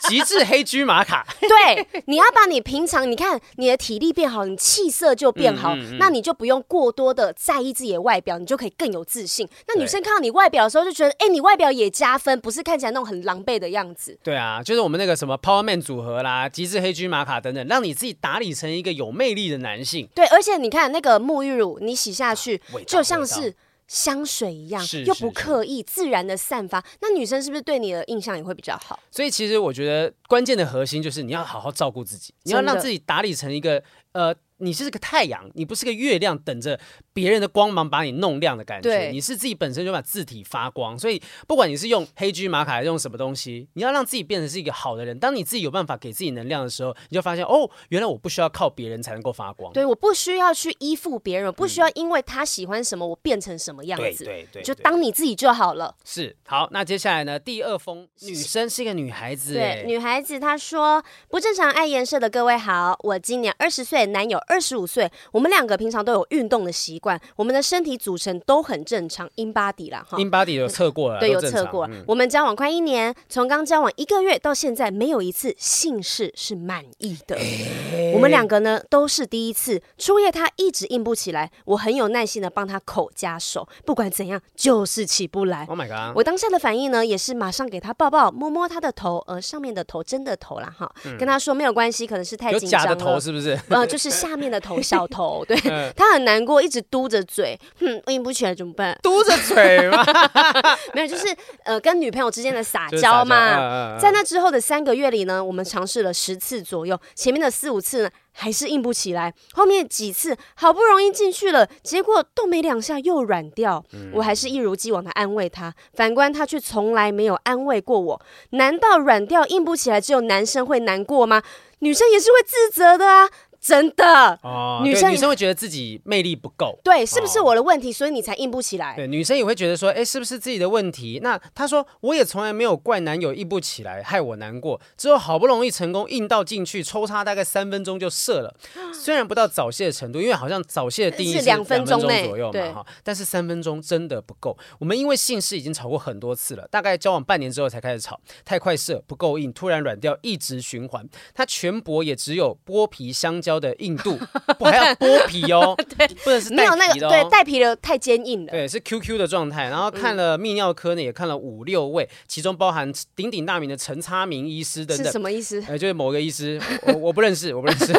[0.09, 1.27] 极致黑 G 玛卡。
[1.41, 9.49] 对，你要把你平常你看你的体力变好，你气色就变好，嗯嗯嗯，那你就不用过多的在意自己的外表，你就可以更有自信。
[9.68, 14.18] 那女生看到你外表的时候，就觉得哎，你外表也加分，不是看起来那种很狼狈的样子。
[14.23, 20.09] 对啊，就是我们那个什么 Power Man 组合啦，极致黑 G 玛卡等等，让你自己打理成一个有魅力的男性。
[20.14, 23.55] 对，而且你看那个沐浴乳，你洗下去就像是。
[23.91, 28.97] 香水一样，又不刻意，自然的散发，那女生是不是对你的印象也会比较好？
[29.11, 33.82] 所以其实我觉得关键的核心就是你要好好照顾自己，你要让自己打理成一个
[34.12, 34.32] 呃。
[34.61, 36.79] 你是个太阳，你不是个月亮，等着
[37.13, 38.89] 别人的光芒把你弄亮的感觉。
[38.89, 45.19] 对你是自己本身就把字体发光，所以不管你是用黑 G 玛卡还是用什么东西，你要让自己变成是一个好的人。
[45.19, 49.73] 当你自己有办法给自己能量的时候，你就发现哦，原来我不需要靠别人才能够发光。
[49.73, 54.25] 对，我不需要去依附别人，我不需要因为他喜欢什么，我变成什么样子。
[54.25, 55.95] 对对对，就当你自己就好了。
[56.05, 57.39] 是好，那接下来呢？
[57.39, 65.11] 第二封女生是一个女孩子，对，女孩子她说：不正常爱颜色的各位好，我今年二十岁，男友二十五岁。
[65.30, 70.18] 我们两个平常都有运动的习惯，我们的身体组成都很正常，InBody 啦哈。
[70.18, 71.86] InBody 有测过了，对，有测过。
[71.86, 77.36] 嗯、我们交往快一年，从刚交往一个月到现在，没有一次性事是满意的。
[77.36, 85.64] 欸、我们两个呢都是第一次，初夜他一直硬不起来，我很有耐心的帮他口加手，不管怎样就是起不来。
[85.68, 86.16] Oh my god！
[86.16, 92.88] 我当下的反应呢也是马上给他抱抱，摸摸他的头，呃，上面的头真的头啦哈，嗯、跟他说没有关系，可能是太紧张了。
[92.90, 93.59] 有假的头是不是？
[93.68, 95.11] 呃，就是下面的头小头。
[95.20, 95.57] 头对，
[95.95, 98.97] 他很难过，一直嘟着嘴，哼，硬不起来怎么办？
[99.03, 100.03] 嘟着嘴吗？
[100.95, 101.26] 没有，就是
[101.64, 103.99] 呃，跟女朋友之间的撒娇嘛。
[103.99, 113.84] 在那之后的三个月里呢，我们尝试了十次左右，前面的四五次呢，还是硬不起来，后面几次好不容易进去了，结果动没两下又软掉。
[113.93, 118.22] 嗯、我还是一如既往的安慰他，反观他却从来没有安慰过我。
[118.51, 121.43] 难道软掉硬不起来只有男生会难过吗？
[121.82, 123.28] 女生也是会自责的啊。
[123.61, 128.97] 真的，哦，女生女生会觉得自己魅力不够，对，是不是我的问题，哦、所以你才硬不起来？
[128.97, 131.21] 对，女生也会觉得说，哎，是不是自己的问题？
[131.23, 134.81] 那她说，我也从来没有怪男友硬不起来，害我难过。
[134.97, 138.55] 之后好不容易成功硬到进去，抽插大概三分钟就射了，
[138.99, 144.57] 虽然不到早泄的程度，因为好像早泄的定义是两分钟左右嘛，哈，但是三分钟真的不够。
[144.79, 151.07] 我们因为性事已经吵过很多次了，大概交往半年之后才开始吵，太快射不够硬，突然软掉，一直循环。
[151.35, 153.49] 他全薄也只有剥皮香蕉。
[153.59, 154.18] 的硬度，
[154.59, 159.64] 不还要剥皮哦， 对，不能是没有那个，对，带皮的太坚硬了，对，是 QQ 的状态。
[159.70, 165.07] 然后看了泌尿科呢，也看了五六位，其中包含鼎鼎大名的陈差明医师等等。
[165.07, 165.62] 是什么意思？
[165.66, 167.92] 呃，就是某个医师，我我不认识，我不认识。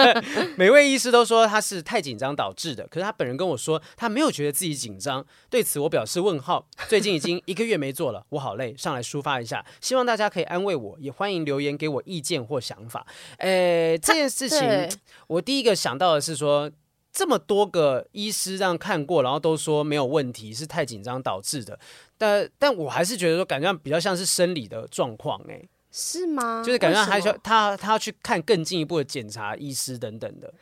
[0.56, 5.24] 每位医师都说他是太紧张导致的，可是他本人跟我说，他没有觉得自己紧张。
[5.50, 6.66] 对此我表示问号。
[6.88, 13.06] 最近已经一个月没做了，我好累，上来抒发一下，希望大家可以安慰我，也欢迎留言给我意见或想法。
[13.38, 14.88] 呃，这件事情。
[15.26, 16.70] 我第一个想到的是说，
[17.12, 21.78] 这么多个医师这样看过，然后都说没有问题，是太紧张导致的。
[22.18, 26.62] 但但我还是觉得说，感觉比较像是生理的状况，哎，是吗？
[26.64, 30.52] 就是感觉还需要他他要去看更进一步的检查，医师等等的。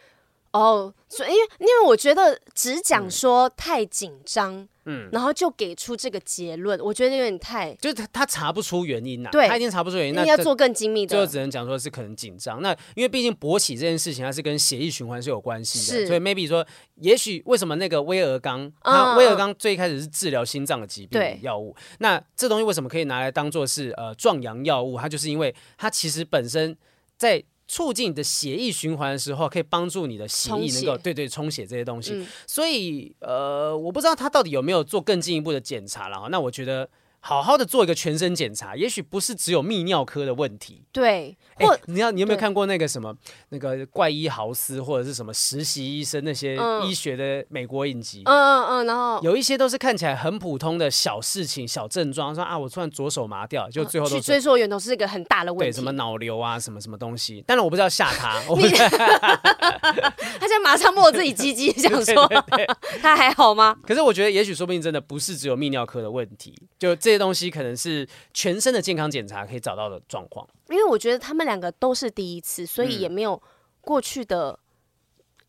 [0.53, 4.68] 哦，所以因为因为我觉得只讲说太紧张。
[4.85, 12.61] 嗯，然后就给出这个结论，我觉得有点太，就是他他查不出原因呐、啊，对，他一定查不出原因，那要做更精密的，最后只能讲说是可能紧张。
[12.61, 16.66] 那因为毕竟勃起这件事情，它是跟血液循环是有关系的，所以 maybe 说，
[16.97, 24.99] 也许为什么那个威尔刚，那威尔刚最开始是治疗心脏的疾病的药物，那这东西为什么可以拿来当做是呃壮阳药物？
[24.99, 26.76] 它就是因为它其实本身
[27.16, 27.43] 在。
[27.69, 32.13] 促进你的血液循环的时候，可以帮助你的血液能够对对充血这些东西。
[32.15, 36.29] 嗯、所以呃，我不知道他到底有没有做更进一步的检查了。
[36.31, 36.89] 那我觉得。
[37.25, 40.83] 好好的做一个全身检查，也许不是只有泌尿科的问题。
[40.91, 43.14] 对，或你要你有没有看过那个什么
[43.51, 48.23] 那个怪医豪斯或者是什么实习医生那些医学的美国影集？
[48.25, 55.73] 嗯嗯嗯，然后有一些都是看起来很普通的小事情、小症状，说啊，我突然左手麻掉，就最后去追溯源头是一个很大的问题。
[55.73, 57.41] 对，什么脑瘤啊，什么什么东西？
[57.47, 62.29] 当然我不知道吓他，你 他现在马上摸自己鸡鸡，想说
[63.01, 63.77] 他还好吗？
[63.87, 67.12] 可是我觉得，也许说不定真的不是只有泌尿科的问题，就这。
[67.13, 73.39] 这些东西可能是全身的健康检查可以找到的状况，因为我觉得他们两个都是第一次，所以也没有
[73.83, 74.59] 过去的，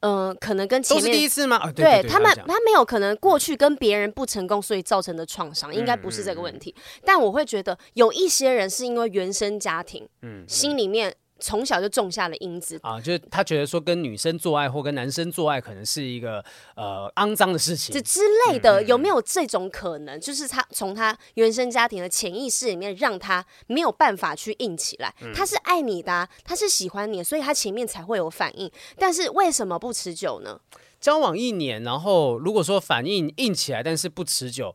[0.02, 1.58] 嗯、呃，可能跟前是第一次吗？
[1.66, 6.76] 哦、对，他们，他没有可能过去跟别人不成功，所以造成的创伤，应该不是这个问题。
[6.76, 11.16] 嗯嗯嗯，但我会觉得有一些人是因为原生家庭，嗯，嗯，心里面。
[11.44, 16.44] 从小就种下了因子啊，就是他觉得说跟女生做爱或跟男生做爱可能是一个
[16.76, 20.18] 呃肮脏的事情，这之类的，有没有这种可能？
[20.20, 25.14] 就是他从他原生家庭的潜意识里面让他没有办法去硬起来。
[25.36, 28.72] 他是爱你的啊，他是喜欢你，所以他前面才会有反应。
[28.98, 30.60] 但是为什么不持久呢？
[31.02, 34.74] 交往一年，然后如果说反应硬起来，但是不持久。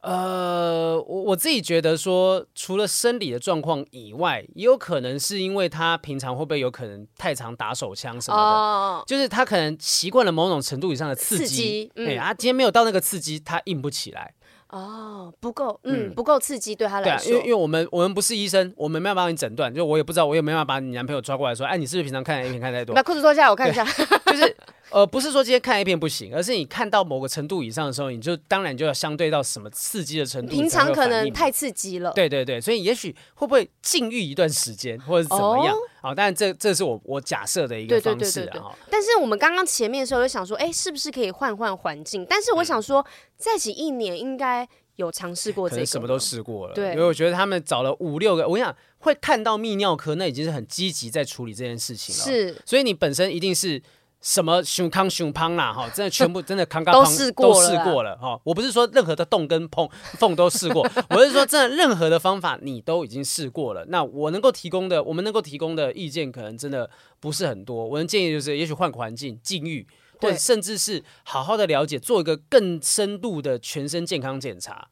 [0.00, 9.06] 呃，我我自己觉得说，除了生理的状况以外，也有可能是因为他平常会不会有可能太常打手枪什么的，oh.
[9.06, 14.34] 就是他可能习惯了某种程度以上的刺激，刺激嗯、啊，今天没有到那个刺激，他硬不起来。
[14.70, 17.30] 哦，oh, 不够，嗯，不够刺激对他来说。
[17.30, 22.94] 对啊，因为因为我们我们不是医生，我们没有办法帮你诊断，就我也不知道，我也没办法把你男朋友抓过来说，哎，你是不是平常看 A 片看太多？
[22.94, 23.82] 把裤子脱下来，我看一下。
[24.26, 24.56] 就是
[24.90, 30.52] 呃，不是说今天看 A 片不行，而是你看到某个程度以上的时候，你就当然就要相对到什么刺激的程度。
[30.52, 32.12] 平常可能太刺激了。
[32.12, 35.74] 对对对，所以也许会不会禁欲一段时间，或者是怎么样？
[36.00, 36.12] 好、oh?
[36.12, 38.74] 哦，但这这是我我假设的一个方式啊。
[38.90, 42.26] 但是我们刚刚前面的时候就想说，哎，是不是可以换换环境？
[42.28, 43.04] 但是我想说，
[43.36, 44.68] 在一起一年应该。
[44.98, 46.74] 有尝试过这个，什么都试过了。
[46.74, 52.20] 对，因为我觉得他们找了五六个，我跟你讲，会看到泌尿科，那已经是很积极在处理这件事情了。
[52.20, 53.80] 是，所以你本身一定是
[54.20, 58.40] 什么胸康胸胖啦，哈，真的全部真的康康都试过试过了哈。
[58.44, 59.88] 我不是说任何的洞跟碰
[60.18, 63.84] 缝都试过， 我是说真的任何的方法你都已经试过了。
[63.86, 66.90] 那我能够提供的，我们能够提供的意见可能真的
[67.20, 67.84] 不是很多。
[67.86, 69.86] 我的建议就是，也许换个环境，境遇。
[70.20, 74.88] 或者甚至是好好的了解，做一个更深度的全身健康检查。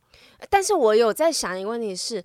[0.48, 2.22] 但是我有在想一个问题是，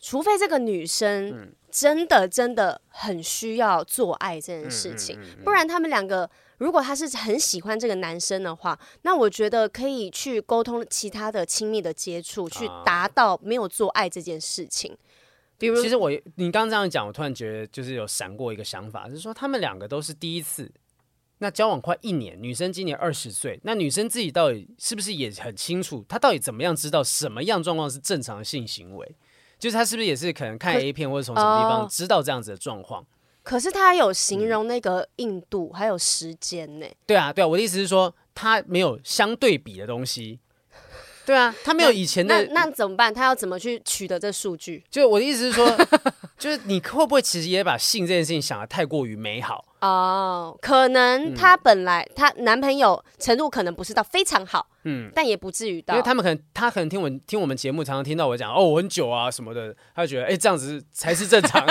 [0.00, 14.96] 除非这个女生真的真的很需要做爱这件事情，不然他们两个如果他是很喜欢这个男生的话，那我觉得可以去沟通其他的亲密的接触，去达到没有做爱这件事情。
[15.58, 20.70] 比如，其实我你刚刚这样讲，我突然觉得就是有闪过一个想法，就是说他们两个都是第一次。
[21.40, 29.14] 那交往快一年，女生今年二十岁，那女生自己到底是不是也很清楚，她到底怎么样知道什么样状况是正常的性行为？
[29.58, 33.04] 就是他是不是也是可能看 A 片或者从什么地方知道这样子的状况？
[33.42, 36.86] 可是他有形容那个硬度、嗯、还有时间呢？
[37.06, 40.38] 对啊，对啊，我的意思是说，他没有相对比的东西。
[41.24, 43.12] 对啊，他没有以前的那那，那怎么办？
[43.12, 44.84] 他要怎么去取得这数据？
[44.90, 45.76] 就我的意思是说，
[46.38, 49.67] 就是你会不会其实也把性这件事情想的太过于美好？
[49.80, 61.64] 哦，可能她本来她男朋友程度可能不是到非常好，嗯，但也不至于到，因为他们可能他可能听我听我们节目，常常听到我讲哦，我很久啊什么的，他就觉得哎这样子才是正常，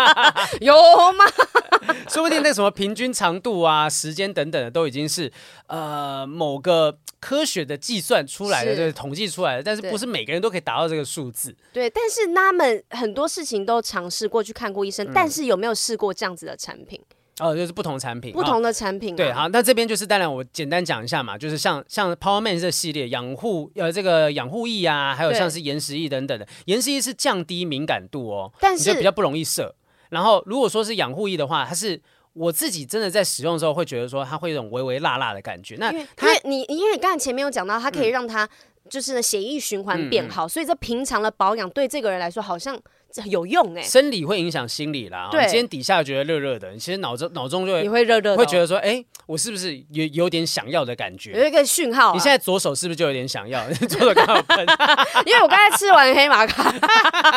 [0.60, 0.74] 有
[1.12, 1.24] 吗？
[2.08, 5.30] 说不定那什么平均长度啊、时间等等的都已经是
[5.68, 8.76] 呃某个科学的计算出来的，是。
[8.76, 11.54] 就是统计出来的，但是不是每个人都可以达到这个数字？
[11.72, 17.00] 对，但是他们很多事情都尝试过去看过医生，嗯、但是有没有试过这样子的产品？
[17.38, 19.16] 哦，就是不同产品，不同的产品、啊哦。
[19.16, 29.74] 对，好，那这边就是当然，我简单讲一下嘛，就是像像 Power Man 这系列养护呃这个养护液啊，还有像是岩石液等等的，岩石液是降低敏感度哦，但是比较不容易射。
[30.08, 32.00] 然后如果说是养护液的话，它是
[32.32, 35.76] 我自己真的在使用的时候，会觉得说它会有一种微微辣辣的感觉。
[35.78, 36.06] 那因为
[36.44, 38.48] 你因为你刚才前面有讲到，它可以让它
[38.88, 42.80] 就是血液循环变好，嗯、所以这平常的保养对这个人来说好像。
[43.24, 45.28] 有用哎、欸，生理会影响心理啦。
[45.30, 51.32] 对，今天底下觉得热热的，你其实脑中脑中就会你会热热的，会觉得说，哎、欸，我是不是有有点想要的感觉？
[51.32, 52.12] 有一个讯号、啊。
[52.12, 53.66] 你现在左手是不是就有点想要？
[53.88, 54.66] 左手刚好喷，
[55.26, 56.72] 因为我刚才吃完黑玛卡。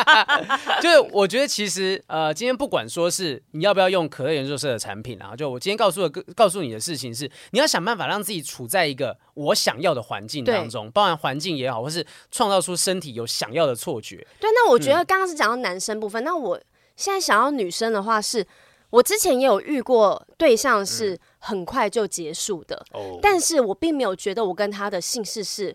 [0.80, 14.16] 就是我觉得其实呃，今天不管说是你要不要用可乐研究社的产品啊，就我今天告诉的告诉你的事情是，你要想办法让自己处在一个我想要的环境当中，包含环境也好，或是创造出身体有想要的错觉。
[14.40, 16.60] 对，那我觉得刚刚是讲到男生部分，嗯、那我。
[16.96, 18.46] 现在想要女生的话是，是
[18.90, 25.74] 我之前也有遇过对象，是很快就结束的，嗯、但是我并没有觉得我跟他的性事是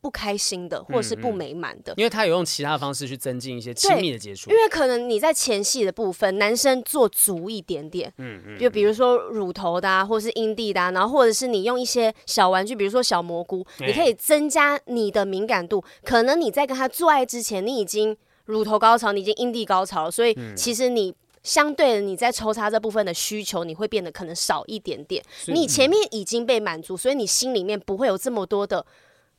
[0.00, 4.50] 不开心的，或是不美满的，因为他有用其他方式去增进一些亲密的接触。
[4.50, 15.84] 因为可能你在前戏的部分，男生做足一点点，嗯嗯，就比如说乳头的啊，或是阴蒂的啊，然后或者是你用一些小玩具，比如说小蘑菇，你可以增加你的敏感度。
[16.02, 18.16] 可能你在跟他做爱之前，你已经。
[18.46, 25.22] 乳头高潮，你已经阴蒂高潮了，所以其实你相对的你在抽插这部分的需求，你会变得可能少一点点。
[25.46, 28.84] 你前面已经被满足，所以你心里面不会有这么多的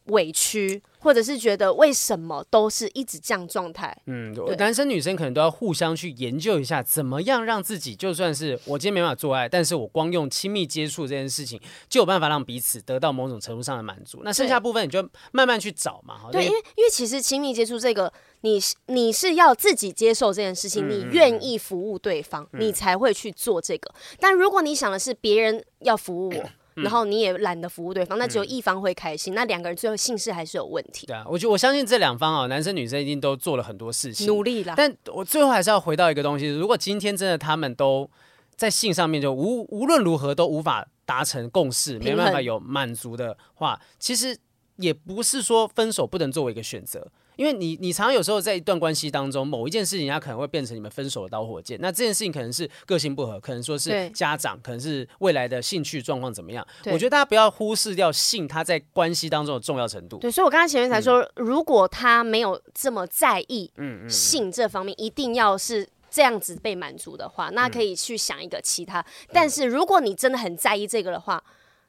[0.08, 0.82] 委屈。
[1.00, 3.96] 或者是觉得为什么都是一直这样状态？
[4.08, 14.20] 嗯，男生女生可能都要互相去研究一下，怎么样让自己就算是我今天没办法做爱，但是我光用亲密接触这件事情就有办法让彼此得到某种程度上的满足。
[14.24, 16.30] 那剩下部分你就慢慢去找嘛。
[16.30, 23.94] 对，因为因为其实亲密接触这个，你是你是要自己接受这件事情，你愿意服务对方，你才会去做这个。
[24.20, 26.50] 但如果你想的是别人要服务我。
[26.78, 31.06] 然后你也懒得服务对方，那只有一方会开心，嗯、那两个人最后性事还是有问题。
[31.08, 34.74] 对啊，我觉得我相信这两方啊，男生女生一定都做了很多事情，努力了。
[34.78, 38.10] 但我最后还是要回到一个东西，如果今天真的他们都
[38.56, 44.38] 在性上面就无无论如何都无法达成共识，没办法有满足的话，其实
[44.78, 47.08] 也不是说分手不能作为一个选择。
[47.36, 51.78] 因为你，你常常有时候在一段关系当中，某一件事情，它可能会变成你们分手的导火线。
[51.80, 56.66] 那这件事情可能是个性不合，可能说是家长，可能是未来的兴趣状况怎么样。
[56.86, 60.18] 我觉得大家不要忽视掉性它在关系当中的重要程度。
[60.18, 69.00] 对，所以我刚刚前面才说，嗯、如果他没有这么在意嗯性这方面，嗯嗯嗯、一定要是这样子被满足的话，那可以去想一个其他。
[69.00, 71.44] 嗯、但是如果你真的很在意这个的话，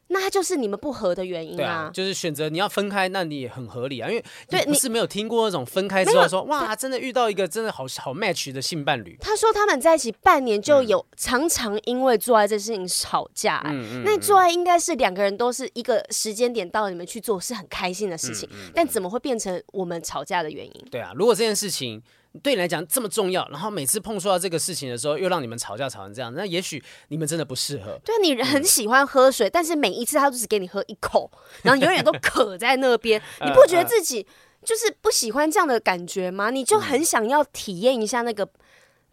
[0.08, 1.90] 那就是你们不合的原因啊，啊！
[1.92, 9.16] 就是选择你要分开，那你也很合理啊，因为对你不是没有听过那种分开之后说哇，真的遇到一个真的好好 match 的性伴侣。
[9.20, 20.86] 他说他们在一起半年就有常常因为做爱这事情吵架，欸，嗯、那做爱应该是两个人都是一个时间点到你们去做是很开心的事情，但怎么会变成我们吵架的原因？
[20.90, 22.02] 对啊，如果这件事情。
[22.42, 27.98] 对你来讲这么重要，然后每次碰触到这个事情的时候，又让你们吵架吵成这样，那也许你们真的不适合。
[28.04, 31.30] 对，你很喜欢喝水，嗯、但是每一次他都只给你喝一口，
[31.62, 34.26] 然后永远都 渴在那边，你不觉得自己
[34.64, 36.50] 就是不喜欢这样的感觉吗？
[36.50, 38.50] 你就很想要体验一下那个，嗯、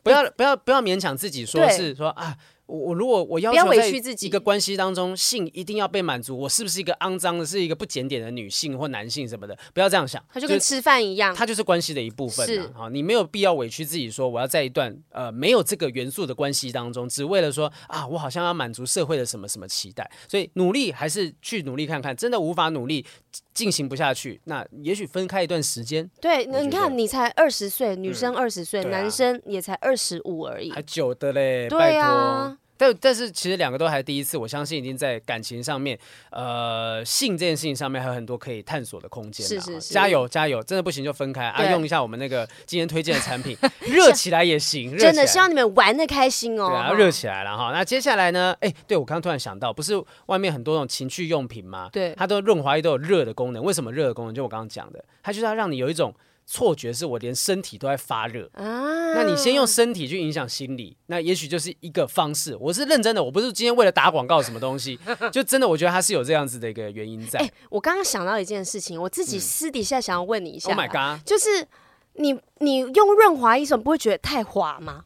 [0.04, 2.36] 不要不要不要勉强自己说是说啊。
[2.68, 3.88] 我我如果我要求在
[4.20, 9.58] 一个关系当中，性一定要被满足，我是不是一个肮脏的，是一个不检点的女性或男性什么的？
[9.74, 12.46] 不要这样想，他就跟吃饭一样，他就是关系的一部分。
[12.46, 23.06] 是啊，你没有必要委屈自己说我要在一段呃没有这个元素的关系当中，只为了说啊我好像要满足社会的什么什么期待，所以努力还是去努力看看，真的无法努力
[23.54, 26.10] 进行不下去，那也许分开一段时间。
[26.20, 32.58] 对，那你看你才二十岁，女生二十岁，男生也才二十五而已，还久的嘞，对啊。
[32.78, 35.98] 但但是其实两个都还第一次，我相信已经在感情上面，
[36.30, 39.46] 呃，性这件事情上面还有很多可以探索的空间。
[39.46, 40.62] 是是是，加油加油！
[40.64, 43.58] 真的不行就分开啊，用一下我们那个今天推荐的产品，
[43.88, 44.98] 热起来也行。
[44.98, 46.68] 真的希望你们玩的开心哦。
[46.68, 47.72] 对啊，热起来了哈。
[47.72, 48.56] 那接下来呢？
[48.60, 49.94] 哎，对我刚刚突然想到，不是
[50.26, 51.90] 外面很多那种情趣用品吗？
[51.92, 53.64] 对，它都润滑液都有热的功能。
[53.64, 54.36] 为什么热的功能？
[54.36, 56.14] 就我刚刚讲的，它就是要让你有一种。
[56.48, 59.14] 错觉是我连身体都在发热啊！
[59.16, 62.56] 那你先用身体去影响心理，那也许就是一个方式。
[62.60, 65.00] 我是认真的，我不是今天为了打广告什么东西，
[65.34, 67.40] 就真的我觉得它是有这样子的一个原因在。
[67.40, 70.70] 哎、欸，我刚刚想到一件事情，我自己私底下想要问你一下。
[70.70, 71.26] Oh my god！
[71.26, 71.68] 就是
[72.14, 75.06] 你你用润滑液，什么不会觉得太滑吗？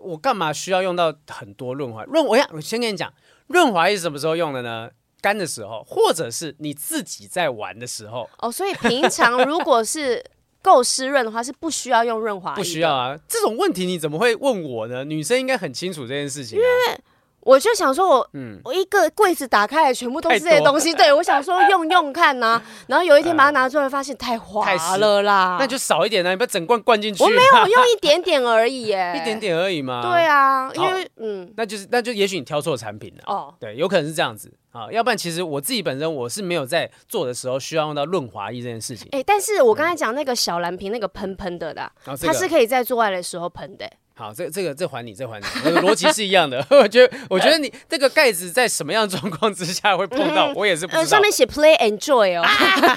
[0.00, 2.04] 我干嘛需要用到很多润滑？
[2.04, 3.12] 润我要我先跟你讲，
[3.48, 4.90] 润滑液什么时候用的呢？
[5.20, 8.30] 干的时候，或者是你自己在玩的时候。
[8.38, 10.24] 哦，所以平常如果是。
[10.68, 13.16] 够湿润的话是不需要用润滑液，不需要啊。
[13.26, 15.04] 这种问题你怎么会问我呢？
[15.04, 16.60] 女生应该很清楚这件事情啊。
[16.60, 17.00] 因为
[17.40, 20.92] 我就想说我，我嗯，我一个柜子打开来，全部都是这些东西。
[20.92, 25.56] 对，我想说 用用看呐、啊，然后有一天把它拿出来，发现太滑了啦。
[25.58, 27.22] 那就少一点呢、啊，你不要整罐灌进去。
[27.22, 30.02] 我没有，我用一点点而已耶， 一点点而已嘛。
[30.02, 33.22] 对啊，因为嗯，那就是那就也许你挑错产品了。
[33.26, 34.92] 哦，对，有可能是这样子啊。
[34.92, 39.08] 要不然其实我自己本身我是没有在做的时候需要用到润滑液这件事情。
[39.12, 43.90] 哎、欸，但是我刚才讲那个小蓝瓶那个喷喷的的，嗯、它是可以在做爱的时候喷的。
[44.18, 45.46] 好，这这个这还你，这还你，
[45.80, 46.58] 逻辑是一样的。
[46.70, 51.04] 我觉得，我觉得你这个盖子在什么样的状况之下会碰到，我也是不知道。
[51.04, 52.44] 上面写 Play Enjoy 哦。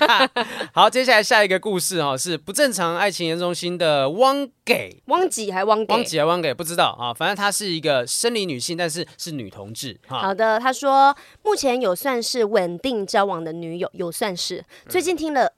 [0.74, 5.94] 好，接下来下一个故事哈，是不正常爱情研究中心的汪给，汪几还汪给？
[5.94, 6.52] 汪几还汪给？
[6.52, 10.00] 不知道啊，反正她是一个生理女性，但是是女同志。
[10.08, 15.54] 好的，她说目前有算是稳定交往的女友，有算是最近听了。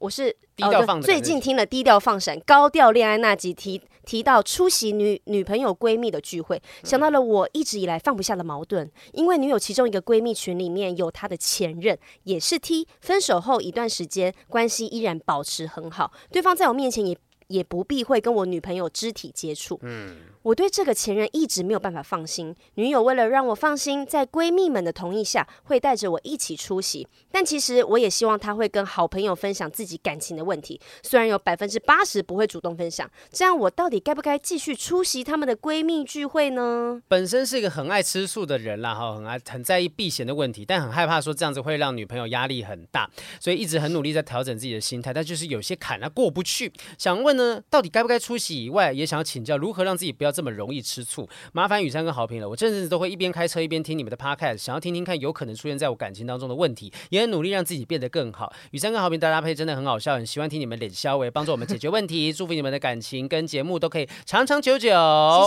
[0.00, 17.14] 我是低调放、哦，最近听了低调放闪高调恋爱那集提提到出席女女朋友闺蜜的聚会，想到了我一直以来放不下的矛盾，因为女友其中一个闺蜜群里面有她的前任，也是 T，分手后一段时间关系依然保持很好，对方在我面前也
[17.50, 19.78] 也不避讳跟我女朋友肢体接触。
[19.82, 20.16] 嗯。
[20.42, 27.06] 我对这个前任一直没有办法放心，女友为了让我放心，在闺蜜们的同意下，会带着我一起出席。
[27.30, 33.08] 但其实我也希望她会跟好朋友分享自己感情的问题，虽然有百分之八十不会主动分享。
[33.30, 37.02] 这样我到底该不该继续出席他们的闺蜜聚会呢？
[37.06, 46.72] 本身是一个很爱吃素的人啦，哈，很爱很在意避嫌的问题，但很害怕说这样子会让女朋友压力很大，所以一直很努力在调整自己的心态，但就是有些坎啊过不去。
[46.96, 50.30] 想问呢，到底该不该出席以外，也想要请教如何让自己不要。
[50.30, 52.48] 这么容易吃醋，麻烦雨珊跟豪平了。
[52.48, 58.52] 我这阵子都会一边开车一边听你们的 podcast，想要听听看有可能出现在我感情当中的问题，也很努力让自己变得更好。
[58.70, 62.32] 雨珊跟豪平的搭配真的很好笑，很喜欢听你们脸消微，帮助我们解决问题。
[62.32, 64.88] 祝福你们的感情跟节目都可以长长久久。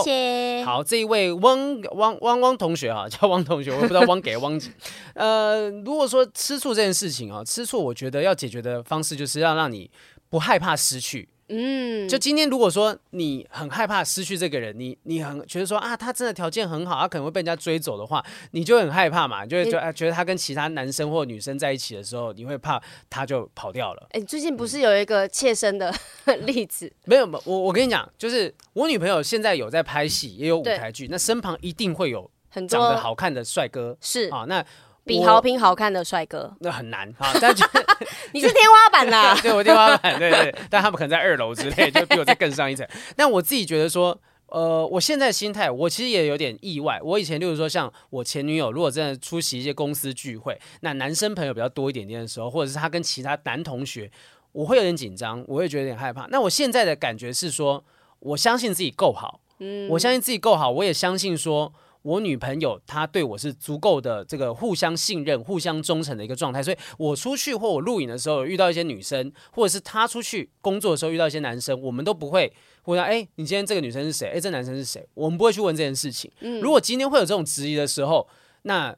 [0.04, 0.64] 谢谢。
[0.64, 4.70] 好，这一位汪汪汪汪同学哈，叫汪同学，我也不知道汪给汪几。
[5.14, 9.90] 呃，如果说吃醋这件事情啊，吃醋，我觉得要解决的方式就是要让你
[10.28, 11.30] 不害怕失去。
[11.48, 24.06] 嗯，就今天如果说你很害怕失去这个人，你你很觉得说啊，他真的条件很好，他可能会被人家追走的话，你就很害怕嘛，就会觉得觉得他跟其他男生或女生在一起的时候，你会怕他就跑掉了。
[24.10, 25.94] 哎、欸，最近不是有一个切身的
[26.46, 26.86] 例子？
[26.86, 34.64] 嗯、没有，我我跟你讲，就是我女朋友现在有在拍戏，也有舞台剧，那身旁一定会有很长得好看的帅哥，是啊，那。
[35.04, 37.30] 比豪平好看的帅哥，那很难啊！
[37.40, 37.64] 但就
[38.32, 40.54] 你是天花板呐， 对，我天花板，对，对对。
[40.70, 42.86] 但他们可能在二楼之类，就比我再更上一层。
[43.14, 46.98] 但我自己觉得说，呃，我现在心态，我其实也有点意外。
[47.02, 54.10] 我以前就是说，像我前女友，如果真的出席一些公司聚会，那男生朋友比较多一点点的时候，或者是他跟其他男同学，
[54.52, 56.26] 我会有点紧张，我会觉得有点害怕。
[56.30, 57.84] 那我现在的感觉是说，
[58.20, 61.72] 我相信自己够好，嗯，我相信自己够好，我也相信说。
[62.04, 72.52] 我女朋友她对我是足够的这个互相信任、互相忠诚的一个状态，所以我出去或我录影的时候遇到一些女生，或者是她出去工作的时候遇到一些男生，我们都不会
[72.84, 74.28] 问他：哎，你今天这个女生是谁？
[74.34, 75.06] 哎，这男生是谁？
[75.14, 76.30] 我们不会去问这件事情。
[76.60, 78.28] 如果今天会有这种质疑的时候，
[78.62, 78.94] 那。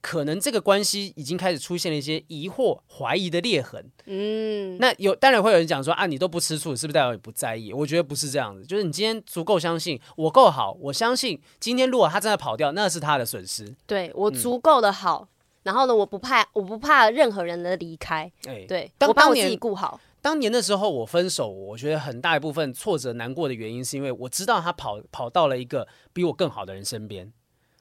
[0.00, 3.84] 可能这个关系已经开始出现了一些疑惑、怀疑的裂痕。
[4.06, 7.72] 嗯，那有当然会有人讲说啊，你都不吃醋，是不是代表你不在意？
[7.72, 13.74] 我觉得不是这样子，就是你今天足够相信我够好，我相信今天如果他真的跑掉，那是他的损失。
[13.86, 15.28] 对，我足够的好，嗯、
[15.64, 18.30] 然后呢，我不怕，我不怕任何人的离开。
[18.46, 20.00] 哎，对，当我把我自己顾好。
[20.22, 27.32] 当年的时候我分手，我觉得很大一部分挫折、难过的原因，是因为我知道他跑跑到了一个比我更好的人身边。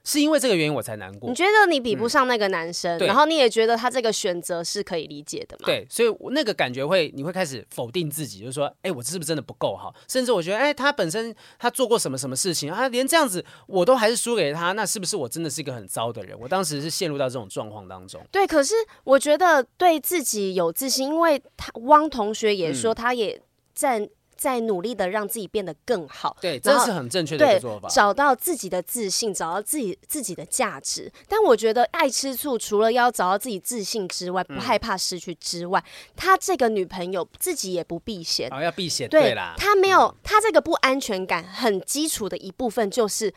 [0.04, 1.30] 是因为这个原因我才难过。
[1.30, 5.66] 你觉得你比不上那个男生，嗯、然后你也觉得他这个选择是可以理解的嘛？
[5.66, 9.94] 对，所以那个感觉会，你会开始否定自己，就是说，哎，我是不是真的不够好？
[10.08, 16.38] 甚至我觉得，哎，他本身他做过什么什么事情，啊连这样子我都还是输给他，那是不是我真的是一个很糟的人？
[16.40, 18.22] 我当时是陷入到这种状况当中。
[18.32, 18.74] 对，可是
[19.04, 23.42] 我觉得对自己有自信，因为他汪同学也说他也
[23.74, 24.10] 在。
[24.40, 27.90] 嗯在努力的让自己变得更好，对，这是很正确的做法。
[27.90, 31.12] 找到自己的自信，找到自己自己的价值。
[31.28, 39.56] 但我觉得爱吃醋，除了要找到自己自信之外，不害怕失去之外，嗯、他这个女朋友自己也不避嫌，哦，要避嫌，对，对啦。
[39.58, 43.34] 他没有，他这个不安全感很基础的一部分就是，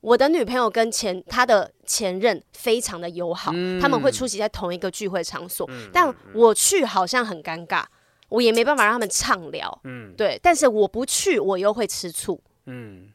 [0.00, 7.84] 我的女朋友跟前他的前任非常的友好，嗯、他们会出席在同一个聚会场所，嗯、但我去好像很尴尬。
[8.28, 13.12] 我也没办法让他们畅聊，嗯，对，但是我不去，我又会吃醋，嗯，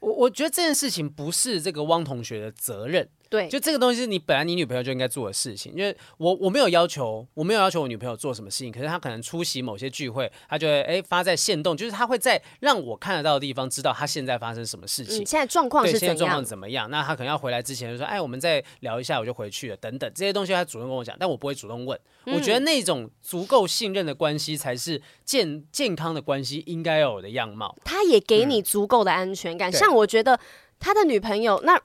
[0.00, 5.72] 我我觉得这件事情不是这个汪同学的责任，对，就这个东西是你本来你女朋友就应该做的事情。
[5.76, 15.98] 因为我我没有要求，我没有要求我女朋友做什么事情，可是她可能出席某些聚会，她就会哎发在线动，就是她会在让我看得到的地方知道她现在发生什么事情，嗯、现在状况是？
[15.98, 16.90] 现在状况怎么样？
[16.90, 22.00] 那她可能要回来之前就说，哎，我们再聊一下，我就回去了，等等这些东西，她主动跟我讲，但我不会主动问。
[22.24, 27.76] 嗯、我觉得那种足够信任的关系才是健健康的关系应该要有的样貌。
[27.84, 30.40] 他也给你足够的安全感，嗯、像我觉得
[30.80, 31.78] 他的女朋友那。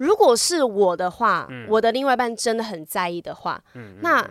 [0.00, 4.26] 如果是我的话，嗯、我的另外一半真的很在意的话，嗯、那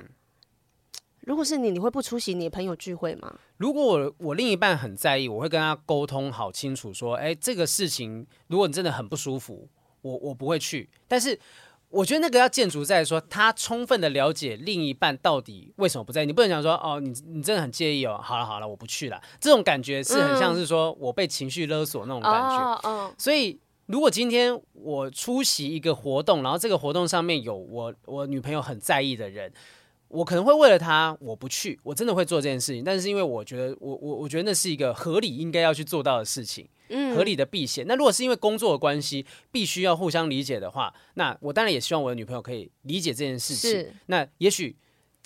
[1.21, 3.35] 如果是你，你会不出席你的朋友聚会吗？
[3.57, 9.69] 如果我我另一半很在意，我会跟他沟通好清楚，说，哎，这个事情如果你真的很不舒服，
[10.01, 10.89] 我我不会去。
[11.07, 11.39] 但是
[11.89, 16.25] 我觉得那个要建筑在说，他充分的了解另一半到底为什么不在意。
[16.25, 19.21] 你不能讲说，哦，你你真的很介意哦，好了好了，我不去了。
[19.39, 22.81] 这种感觉是很像是说我被情绪勒索那种感觉。
[22.89, 23.59] 嗯哦、所以。
[23.89, 29.51] 如果今天我出席一个活动，然后这个活动上面有我我女朋友很在意的人，
[30.09, 32.83] 我可能会为了她我不去，我真的会做这件事情。
[32.83, 37.83] 但是因为我觉得我我我觉得那是一个合理应该要去做到的事情，嗯，合理的避险。
[37.87, 43.87] 那如果是因为工作的关系，必须要互相理解的话，那我当然也希望我的女朋友可以理解这件事情。
[44.05, 44.75] 那也许。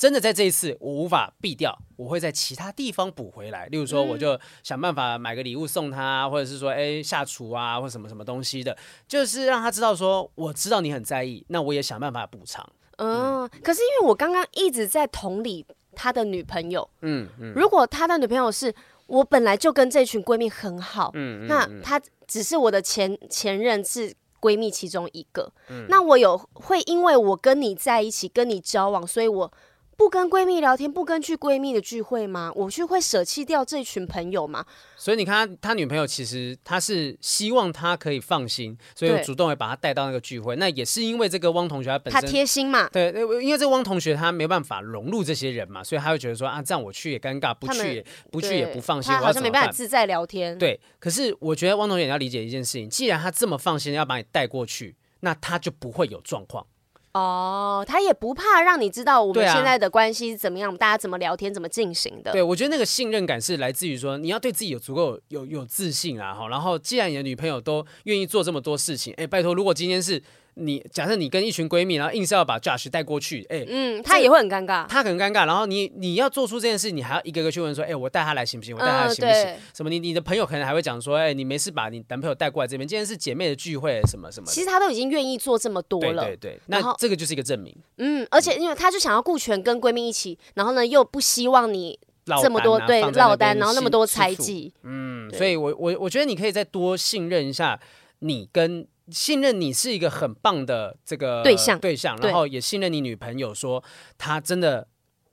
[0.03, 3.67] 真的在这一次我无法避掉，我会在其他地方补回来。
[3.67, 8.77] 例如说，我就想办法买个礼物送他，或者是说，哎，下厨啊，或什么什么东西的，
[9.07, 12.69] 就是让他知道说，我知道你很在意，那我也想办法补偿。
[12.97, 18.75] 嗯，可是因为我刚刚一直在同理他的女朋友，嗯嗯，如果他的女朋友是
[19.07, 21.97] 我本来就跟这群闺蜜很好，嗯，那他
[22.27, 29.49] 只是我的前前任是闺蜜其中一个，嗯，那我有会因为我跟你在一起，跟你交往，所以我。
[29.95, 32.51] 不跟闺蜜聊天，不跟去闺蜜的聚会吗？
[32.55, 34.65] 我去会舍弃掉这群朋友吗？
[34.97, 40.55] 所以你看他，他女朋友其实他是希望他可以放心，所以主动会把他带到那个聚会。
[40.55, 50.57] 那也是因为这个汪同学他本身他贴心嘛，对，因为这个汪同学他没办法融入这些人嘛，所以他会觉得说啊，这样我去也尴尬，不去也不去也不放心，他好像没办法自在聊天。
[50.57, 56.65] 对，可是我觉得汪同学你要理解一件事情，既然他这么放心要把你带过去，那他就不会有状况。
[57.13, 62.31] 哦，他也不怕让你知道我们现在的关系怎么样，啊、大家怎么聊天，怎么进行的。
[62.31, 66.47] 对，我觉得那个信任感是来自于说，你要对自己有足够有有自信啊，哈。
[66.49, 70.21] 然后，既然你的女朋友都愿意做这么多事情，哎，拜托，如果今天是。
[70.55, 75.45] 你假设你跟一群闺蜜，然后硬是要把 Josh 带过去，哎，嗯，她也会很尴尬，她很尴尬。
[75.45, 78.75] 然后你你要做出这件事，你还要一个个去问说，哎，我带她来行不行？
[78.75, 79.55] 我带她来行不行？
[79.73, 79.89] 什么？
[79.89, 84.47] 你你的朋友可能还会讲说，哎，你没事把你男朋友带过来这边，今天是姐妹的聚会，什么什么。
[84.47, 86.59] 其实她都已经愿意做这么多了，对对对。
[86.67, 87.75] 那这个就是一个证明。
[87.97, 91.97] 嗯，而且因为她就想要顾全跟闺蜜一起，然后呢又不希望你
[92.41, 94.73] 这么多对落单，然后那么多猜忌。
[94.83, 97.79] 嗯，所以我我我觉得你可以再多信任一下
[98.19, 98.87] 你跟。
[99.11, 103.83] 信任你是一个很棒的这个对象，对象，然后也信任你女朋友，说
[104.17, 104.87] 她真的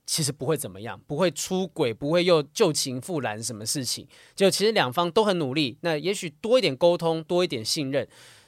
[0.05, 4.05] 其实不会怎么样，不会出轨，不会又旧情复燃，什么事情？
[4.35, 8.05] 就其实两方都很努力，那也许多一点沟通，多一点信任，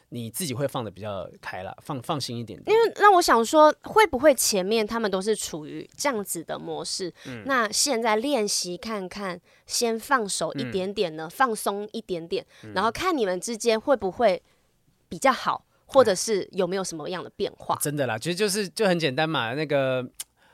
[0.09, 2.75] 你自己会放的比较开了，放放心一点点。
[2.75, 7.13] 因为那我想说，会不会前面他们都是处于这样子的模式？
[7.27, 12.45] 嗯，那现在练习看看，先放手一点点呢，嗯，放松一点点，
[12.75, 14.43] 然后看你们之间会不会。
[15.13, 17.77] 比较好，或者是有没有什么样的变化？
[17.79, 20.03] 真的啦，其实就是就很简单嘛，那个。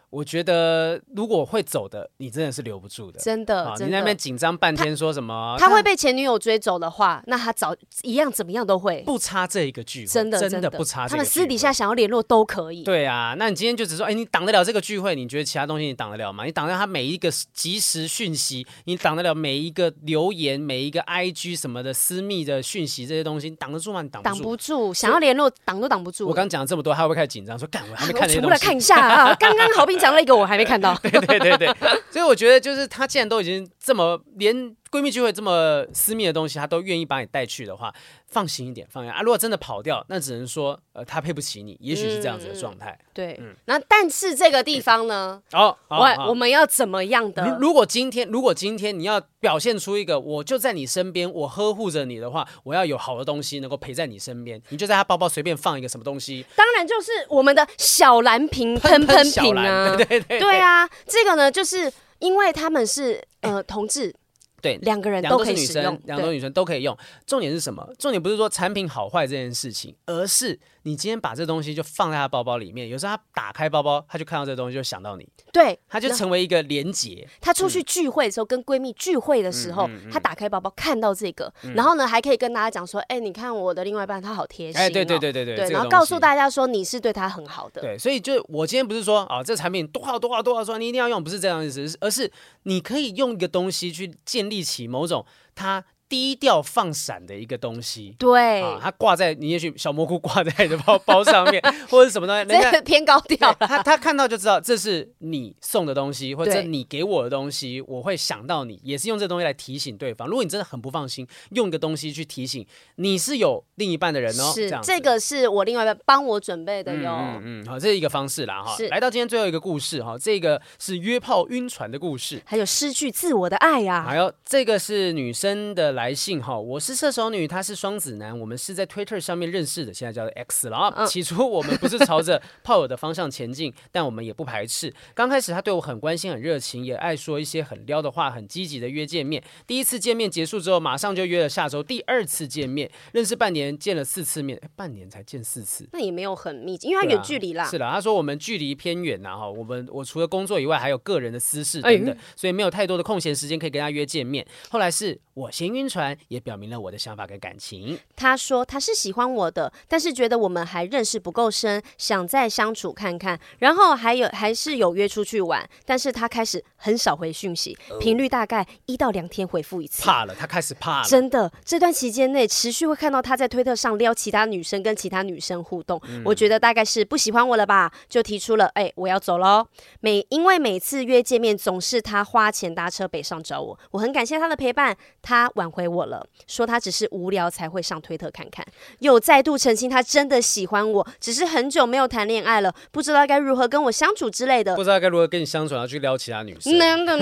[0.10, 3.20] 我觉得如果会走的，你真的是留不住的。
[3.20, 5.68] 真的，你那边紧张半天，说什么他？
[5.68, 10.08] 他会被前女友追走的话，那他早一样怎么样都会不差这一个聚会。
[10.08, 11.08] 真的，真的不差。
[11.08, 12.84] 他们私底下想要联络都可以。
[12.84, 15.16] 对啊，那你今天就只说，哎，你挡得了这个聚会？
[15.16, 16.44] 你觉得其他东西你挡得了吗？
[16.44, 18.66] 你挡得了他每一个即时讯息？
[18.86, 23.50] 你挡得了每一个留言、每一个 IG 什么的私密的讯息这些东西？
[23.50, 24.02] 你挡得住吗？
[24.02, 24.36] 你挡不住。
[24.36, 26.28] 挡不住，想要联络挡都挡不住。
[26.28, 27.60] 我刚讲了这么多，他会不会开始紧张？
[27.60, 28.48] 说干，我还没看那些东西。
[28.48, 29.36] 出来看一下啊！
[29.40, 30.80] 刚刚好评讲了一个，我还没看。
[31.04, 31.68] 对对对对，
[32.10, 34.56] 所以我觉得就是他既然都已经这么连
[34.90, 37.94] 闺蜜聚会这么私密的东西，他都愿意把你带去的话，
[38.30, 39.22] 放心一点，放心啊。
[39.22, 42.98] 如果真的跑掉，那只能说呃他配不起你，也许是这样子的状态。
[43.02, 45.42] 嗯、对，嗯、那但是这个地方呢？
[45.54, 47.58] 哦，我我们要怎么样的？
[47.60, 64.14] 如果今天如果今天你要表现出一个我就在你身边，我呵护着你的话，我要有好的东西能够陪在你身边，你就在他包包随便放一个什么东西，当然就是我们的小蓝瓶喷喷瓶啊，对对对，对啊，这个呢就是因为他们是呃同志。
[64.62, 66.98] 对，两个人都可以使用，两个女生都可以用。
[67.26, 67.88] 重点是什么？
[67.98, 70.60] 重点不是说产品好坏这件事情，而是。
[70.84, 77.28] 你今天把这东西就放在他包包里面，有时候他打开包包，他就看到这东西，就想到你，对，他就成为一个连结。
[77.42, 92.32] 他出去聚会的时候，嗯、跟闺蜜聚会的时候，嗯嗯嗯、他打开包包看到这个，嗯、然后呢，还可以跟大家讲说，哎、欸，你看我的另外一半，他好贴心、哦，哎，对对对对对，对，然后告诉大家说你是对他很好的，对，所以就我今天不是说啊，这产品多好多好多好，说你一定要用，不是这样意思，而是
[92.64, 95.84] 你可以用一个东西去建立起某种他。
[96.10, 110.28] 低调放闪的一个东西，对，啊，它挂在你也许小蘑菇挂在你的包包上面， 或者什么东西，人家偏高调，他他看到就知道这是你送的东西，或者你给我的东西，我会想到你，也是用这东西来提醒对方。
[110.28, 112.64] 如果你真的很不放心，用一个东西去提醒
[112.98, 118.76] 你是有另一半的人哦，是这，这个是我另外一半帮我准备的哟，嗯嗯，好，这是一个方式啦哈。
[118.92, 121.00] 来到今天最后一个故事哈，这个是。
[121.00, 126.80] 约炮晕船的故事，还有失去自我的爱呀，还有这个是女生的来信哈，我。
[126.80, 130.94] 是射手女，她是双子男，我们是在 Twitter 上面认识的，现在叫做 X 了啊。
[130.96, 134.94] 嗯、起初我们不是朝着炮友的方向前进， 但我们也不排斥。
[135.14, 139.44] 刚开始他对我很关心、很热情，也爱说一些很撩的话，很积极的约见面。
[139.68, 142.90] 第一次见面结束之后，马上就约了下周第二次见面。
[143.12, 147.66] 认识半年，见了四次面，半年才见四次，那也没有很密集，因为他远距离啦。
[147.66, 154.48] 是的，他说我们距离偏远呐，哈，我们我除了工作以外，还有个人的私事等等，哎、所以没有太多的空闲时间可以跟他约见面。
[154.70, 157.50] 后来是我先晕船，也表明了我的想法跟感。
[157.50, 163.40] 感情，他说他是喜欢我的，但是觉得我们还认识不够深，想再相处看看。
[163.58, 170.04] 然后还有还是有约出去玩，但是他开始很少回讯息，频率大概一到两天回复一次。
[170.04, 171.08] 怕了，他开始怕了。
[171.08, 176.00] 真的，这段期间内持续会看到他在推特上撩其他女生，跟其他女生互动。
[176.08, 179.66] 嗯、我觉得大概是不喜欢我了吧，就提出了，哎、欸，我要走喽。
[180.02, 184.96] 每因为每次约见面总是他花钱搭车北上找我，我很感谢他的陪伴。
[185.24, 187.50] 他挽回我了，说他只是无聊。
[187.50, 188.66] 才会上推特看看，
[189.00, 194.76] 又再度澄清他真的喜欢我，只是很久没有谈恋爱了，不知道该如何跟我相处之类的。
[194.76, 196.78] 不知道该如何跟你相处，然后去撩其他女生。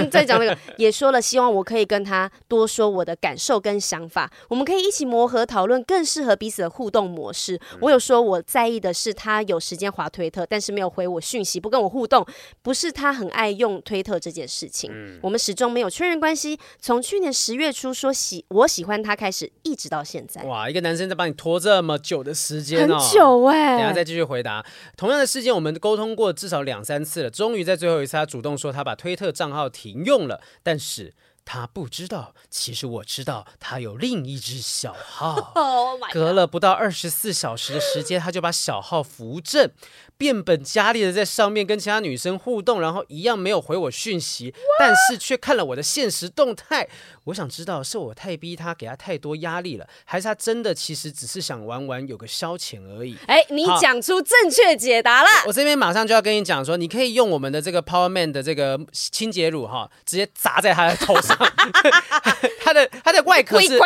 [0.09, 7.55] 再讲那个， 也说了，希望我可以跟他多说我的感受跟想法，我们可以一起磨合讨论更适合彼此的互动模式。
[7.73, 12.25] 嗯、我有说我在意的是他有时间滑推特，但是没有回我讯息，不跟我互动，
[12.61, 14.91] 不是他很爱用推特这件事情。
[14.91, 20.41] 嗯、我们始终没有确认关系，从去年十月初说喜我喜欢他开始，一直到现在。
[20.43, 23.77] 哇，一个男生在帮你拖这么久的时间哦，很久哎、欸。
[23.77, 24.65] 等下再继续回答。
[24.95, 31.13] 同样的事件，我们沟通过至少两三次了，终于在最后一次，他主动说他把推特账号停用了，但是
[31.49, 35.53] 他不知道，其实我知道他有另一只小号。
[35.55, 39.71] Oh、隔了不到二十四小时的时间，他就把小号扶正。
[40.17, 46.89] 变本加厉的在上面跟其他女生互动，然后一样没有回我讯息，但是却看了我的现实动态。
[47.25, 53.15] 我想知道是我太逼他，给他太多压力了，还是他真的其实只是想玩玩，有个消遣而已？
[53.27, 55.29] 哎，你讲出正确解答了。
[55.45, 61.36] 我这边马上就要跟你讲说，你可以用我们的这个 Power Man 的这个清洁乳哈，直接砸在他的头上。
[62.63, 63.79] 他的他的外壳是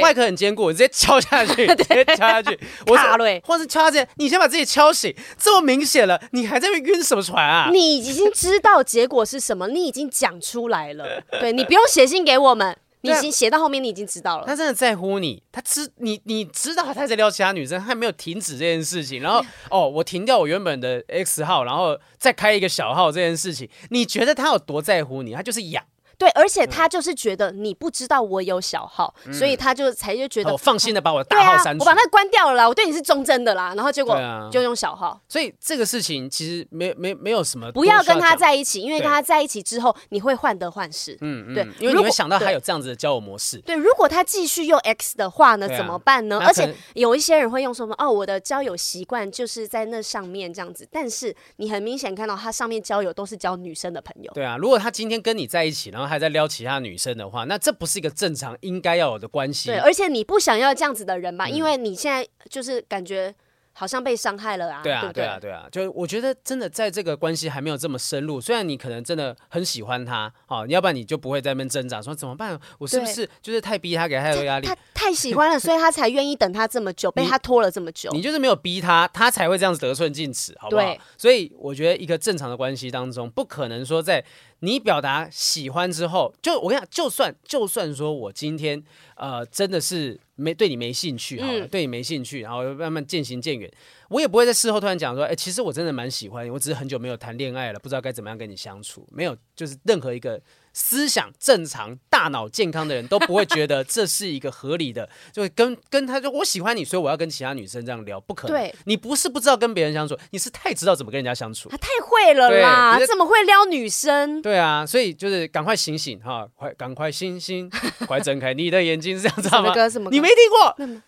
[0.00, 2.58] 外壳很坚固，直接敲下去， 直接敲下去。
[2.86, 5.14] 我卡瑞，或是敲下去，你先把自己敲醒。
[5.38, 7.68] 这么明显了，你还在那晕什么船啊？
[7.72, 11.22] 你已经知道结果是什么，你已经讲出来了。
[11.40, 14.46] 对，你不用写信给我们，你已经写到后面，你已经知道了。
[14.46, 19.22] 他真的在乎你，他知你，你知道他在撩其他女生，他还没有停止这件事情。
[19.22, 25.32] 然后哦，我停掉我原本的 X 号，然后再开一个小号这件事情，你觉得他有多在乎你？
[25.32, 25.84] 他就是痒。
[26.24, 34.18] 对，而且他就是觉得你不知道我有小号，嗯、所以他就才就觉得、哦、放心的把我的大号删除、啊，我把那关掉了啦，我对你是忠贞的啦，然后结果
[34.50, 46.40] 就用小号，所以这个事情其实没没没有什么，不要跟他在一起，因为跟他在一起之后你会患得患失，嗯嗯，对，因为你会想到他有这样子的交友模式，对，如果他继续用 X 的话呢，怎么办呢？
[46.40, 56.78] 而且有一些人会用什么哦，我的交友习惯就是在那上面这样子，但是你很明显看到他上面交友都是交女生的朋友，对啊，如果他今天跟你在一起，然后还在撩其他。
[56.78, 59.68] 女生的话，那这不是一个正常应该要有的关系。
[59.68, 61.46] 对，而且你不想要这样子的人吧？
[61.46, 63.34] 嗯、因为你现在就是感觉。
[63.76, 64.80] 好像被伤害了啊！
[64.84, 72.56] 对啊，对对，对啊，对啊，就我觉得真的在这个关系还没有这么深入，虽然你可能真的很喜欢他，哦，要不然你就不会在那边挣扎，说怎么办？
[72.78, 74.66] 我是不是就是太逼他，给他太多压力？
[74.68, 78.08] 他太喜欢了， 所以他才愿意等他这么久，被他拖了这么久。
[78.12, 80.96] 你就是没有逼他，他才会这样子得寸进尺，好不好？
[81.18, 84.24] 所以我觉得一个正常的关系当中，不可能说在
[84.64, 88.82] 你表达喜欢之后，就我跟你讲，就算就算说我今天
[89.16, 93.70] 呃真的是没对你没兴趣，好了，嗯、对你没兴趣，然后慢慢渐行渐远。
[94.08, 100.40] 我也不会在事后突然讲说，哎、欸，其实我真的蛮喜欢你，我只是很久没有谈恋爱了，不知道该怎么样跟你相处，没有，就是任何一个
[100.74, 108.56] 思想正常、大脑健康的人都不会觉得这是一个合理的，就跟跟他说我喜欢你，所以我要跟其他女生这样聊，不可能。
[108.56, 111.68] 对，你不是不知道跟别人相处，你是太知道怎么跟人家相处。
[111.68, 114.42] 他太会了啦，对这么会撩女生。
[114.42, 117.70] 对啊，所以就是赶快醒醒哈，快赶快醒醒，
[118.06, 119.88] 快睁开你的眼睛，是这样子吗？
[119.88, 120.14] 什么歌？
[120.14, 121.00] 你没听过？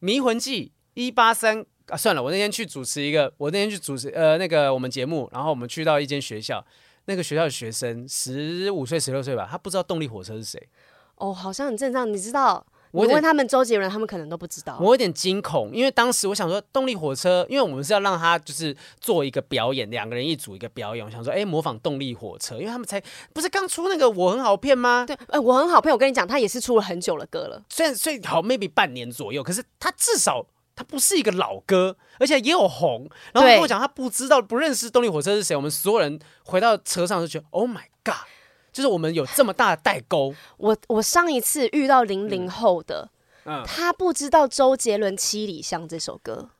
[0.00, 6.66] 迷魂记一八三啊，算了，我那天去主持一个，我那天去主持呃那个我们节目，然后我们去到一间学校。
[7.06, 10.68] 那个学校的学生十五岁、十六岁吧，他不知道动力火车是谁。
[11.16, 12.12] 哦，好像很正常。
[12.12, 14.76] 你知道，我问他们周杰伦，他们可能都不知道。
[14.80, 21.04] 我有点惊恐，因为当时我想说，动力火车，因为我们是要让他就是做一个表演，两个人一组一个表演。
[21.04, 23.00] 我想说，哎，模仿动力火车，因为他们才
[23.32, 25.04] 不是刚出那个我很好骗吗？
[25.06, 25.92] 对，哎，我很好骗。
[25.92, 30.46] 我跟你讲，他也是出了很久的歌了，虽然所以好 maybe 半年左右，可是他至少。
[30.76, 33.08] 他不是一个老歌，而且也有红。
[33.32, 35.54] 然后跟我讲，他不知道、不认识动力火车是谁。
[35.54, 38.26] 我们所有人回到车上就觉得，Oh my God！
[38.72, 40.34] 就是我们有这么大的代沟。
[40.56, 43.08] 我我上一次遇到零零后的，
[43.44, 46.50] 嗯嗯、他不知道周杰伦《七里香》这首歌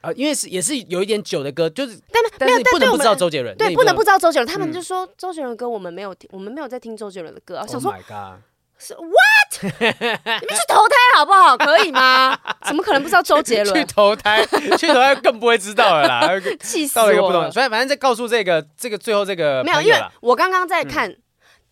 [0.00, 4.46] 啊、呃，因为是也是有一点久的歌，就是但但是你不能不知道周杰伦，对，不能不知道周杰伦。
[4.48, 7.58] 他们就说周杰伦的歌我们没有听，我们没有在听周杰伦的歌。
[7.58, 7.92] 啊想说。
[7.92, 8.42] Oh my God
[8.78, 9.35] 是 What？
[9.62, 11.56] 你们去投胎好不好？
[11.56, 12.36] 可以吗？
[12.66, 13.74] 怎么可能不知道周杰伦？
[13.74, 14.44] 去投胎，
[14.78, 16.28] 去投胎更不会知道了啦！
[16.60, 21.08] 气死我了一个不懂，所以反正在告诉这个这个最后这个没有，因为我刚刚在看。
[21.10, 21.16] 嗯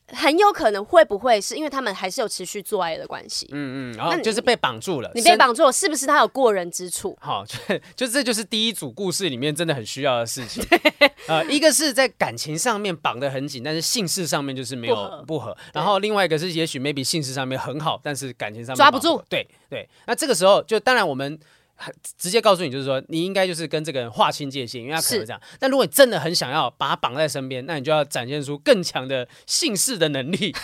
[0.08, 3.48] 很有可能会不会是因为他们还是有持续做爱的关系？
[3.52, 5.10] 嗯嗯，然后就是被绑住了。
[5.14, 7.16] 你被绑住了，是不是他有过人之处？
[7.20, 7.56] 好，就
[7.96, 10.62] 就这就是第一组故事里面真的很需要的事情。
[11.26, 15.56] 呃，一个是在感情上面绑得很紧，但是性事上面就是没有不合。
[15.72, 19.22] 然后另外一个是也许 maybe 性事上面很好，但是感情上面抓不住。
[19.28, 21.38] 对对，那这个时候就当然我们。
[22.18, 25.40] 直接告诉你，就是说你应该就是跟这个人划清界限，因为他可能这样。
[25.58, 30.54] 但如果你真的很想要把他绑在身边，那你就要展现出更强的性事的能力，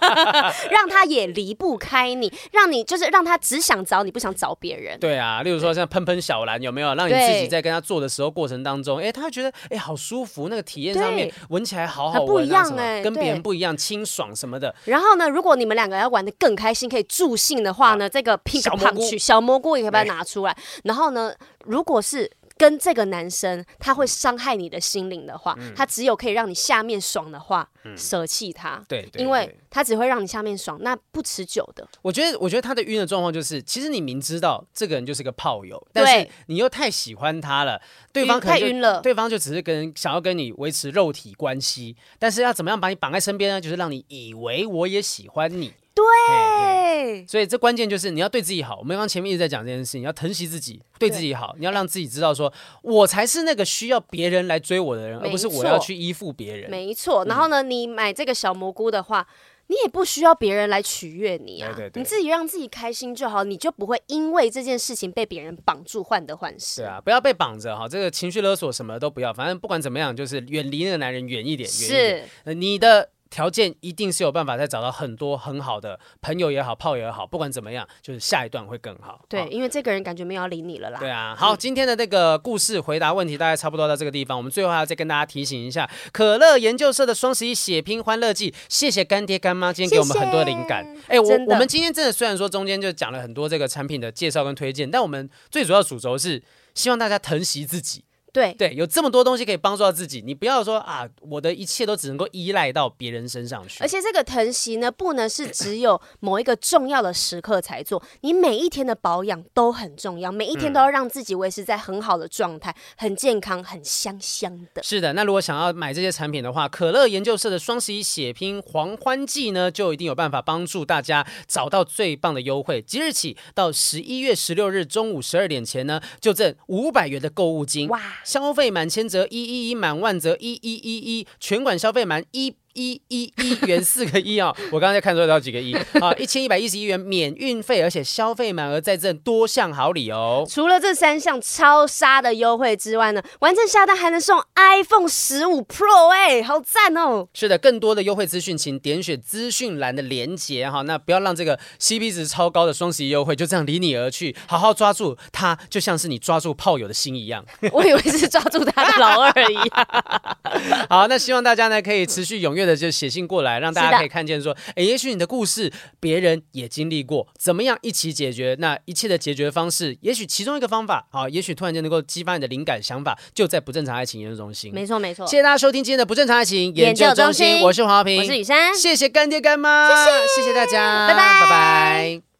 [0.70, 4.98] 让他也离不开你，让你就是让他只想找你，不想找别人。
[4.98, 6.94] 对啊，例如说像喷喷小兰有没有？
[6.94, 14.74] 让你自己在跟他做的时候过程当中，哎，他会觉得哎好舒服，那个体验上面闻起来好好闻啊，不一样哎，跟别人不一样，清爽什么的。
[14.84, 20.45] 然后呢，如果你们两个要玩的更开心，可以助兴的话呢，这个 pink punch 小蘑菇也可以把它拿出来。
[20.84, 21.34] 然后呢，
[21.64, 28.82] 如果是跟这个男生他会伤害你的心灵的话，嗯、他只有可以让你下面爽的话，嗯、舍弃他。
[28.88, 31.86] 对，对，对，因为他只会让你下面爽，那不持久的。
[32.00, 37.78] 我觉得，我觉得他的晕的状况就是，其实你明知道这个人就是个炮友，但是你又太喜欢他了，
[38.10, 43.60] 对方可能太晕了，对方就只是跟想要跟你维持肉体关系，但是要怎么样把你绑在身边呢？
[43.60, 45.74] 就是让你以为我也喜欢你。
[45.96, 48.76] 对所以这关键就是你要对自己好。
[48.76, 51.56] 我们刚刚前面一直在讲这件事情，要疼惜自己，对自己好。
[51.58, 56.70] 你要让自己知道说，说我才是那个需要别人来追我的人，而不是我要去依附别人。
[56.70, 57.24] 没错。
[57.24, 59.26] 然后呢，你买这个小蘑菇的话，
[59.68, 66.82] 你也不需要别人来取悦你啊，对对对，你自己让自己开心就好，你就不会因为这件事情被别人绑住，患得患失。
[66.82, 72.28] 对啊，不要被绑着哈，这个情绪勒索什么都不要，反正不管怎么样，就是远离那个男人远一点，远一点。
[72.44, 73.08] 是，你的。
[73.28, 79.20] 条件一定是有办法再找到很多很好的朋友也好，炮友也好，不管怎么样，就是下一段会更好。
[79.28, 80.98] 对，因为这个人感觉没有要理你了啦。
[80.98, 84.36] 对啊，好，今天的那个故事回答问题大概差不多到这个地方。
[84.36, 90.86] 我们最后还要再跟大家提醒一下，可乐研究社的双十一血拼欢乐季，谢谢干爹干妈今天给我们很多灵感。
[91.08, 96.42] 哎，我我们今天真的虽然说中间就讲了很多这个产品的介绍跟推荐，但我们最主要主轴是
[96.74, 98.04] 希望大家疼惜自己。
[98.36, 103.82] 对对，有这么多东西可以帮助到自己，你不要说啊，我的一切都只能够依赖到别人身上去。
[103.82, 114.82] 而且这个疼惜呢，不能是只有某一个重要的时刻才做，你每一天的保养都很重要，每一天都要让自己维持在很好的状态，嗯、很健康，很香香的。
[114.82, 122.82] 是的，那如果想要买这些产品的话，可乐研究社的双十一血拼狂欢季呢，就一定有办法帮助大家找到最棒的优惠。
[122.82, 127.88] 即日起到十一月十六日中午十二点前呢，就赠五百元的购物金。
[127.88, 128.02] 哇！
[128.26, 132.56] 消费满千折一一一，满万折一一一一，全馆消费满一。
[132.76, 134.54] 一一一元四个一啊！
[134.70, 136.12] 我刚才看出来有几个一啊？
[136.18, 140.46] 一千一百一十一元免运费，而且消费满额再赠多项好礼哦。
[140.46, 147.28] 除了这三项超杀的优惠之外呢，完成下单还能送 iPhone 十五 Pro，哎，好赞哦！
[147.32, 150.82] 是的，更多的优惠资讯，请点选资讯栏的连接哈。
[150.82, 157.42] 那不要让这个 CP 值超高的双十一优惠就这样离你而去，好好抓住它，就像是你抓住炮友的心一样。
[157.72, 159.88] 我以为是抓住他的老二一样。
[160.90, 162.65] 好，那希望大家呢可以持续踊跃。
[162.66, 168.56] 的就写信过来，让大家可以看见说，哎，也许你的故事别人也经历过，怎么样一起解决？
[168.58, 174.72] 那一切的解决方式，也许其中一个方法啊，也许突然间能够激发你的灵感想法，就在不正常爱情研究中心。
[174.74, 181.40] 没错没错，谢谢大家收听今天的不正常爱情研究中心，我是黄浩平，我是雨珊，谢谢干爹干妈，谢谢谢谢大家，拜拜。
[181.40, 182.35] 拜拜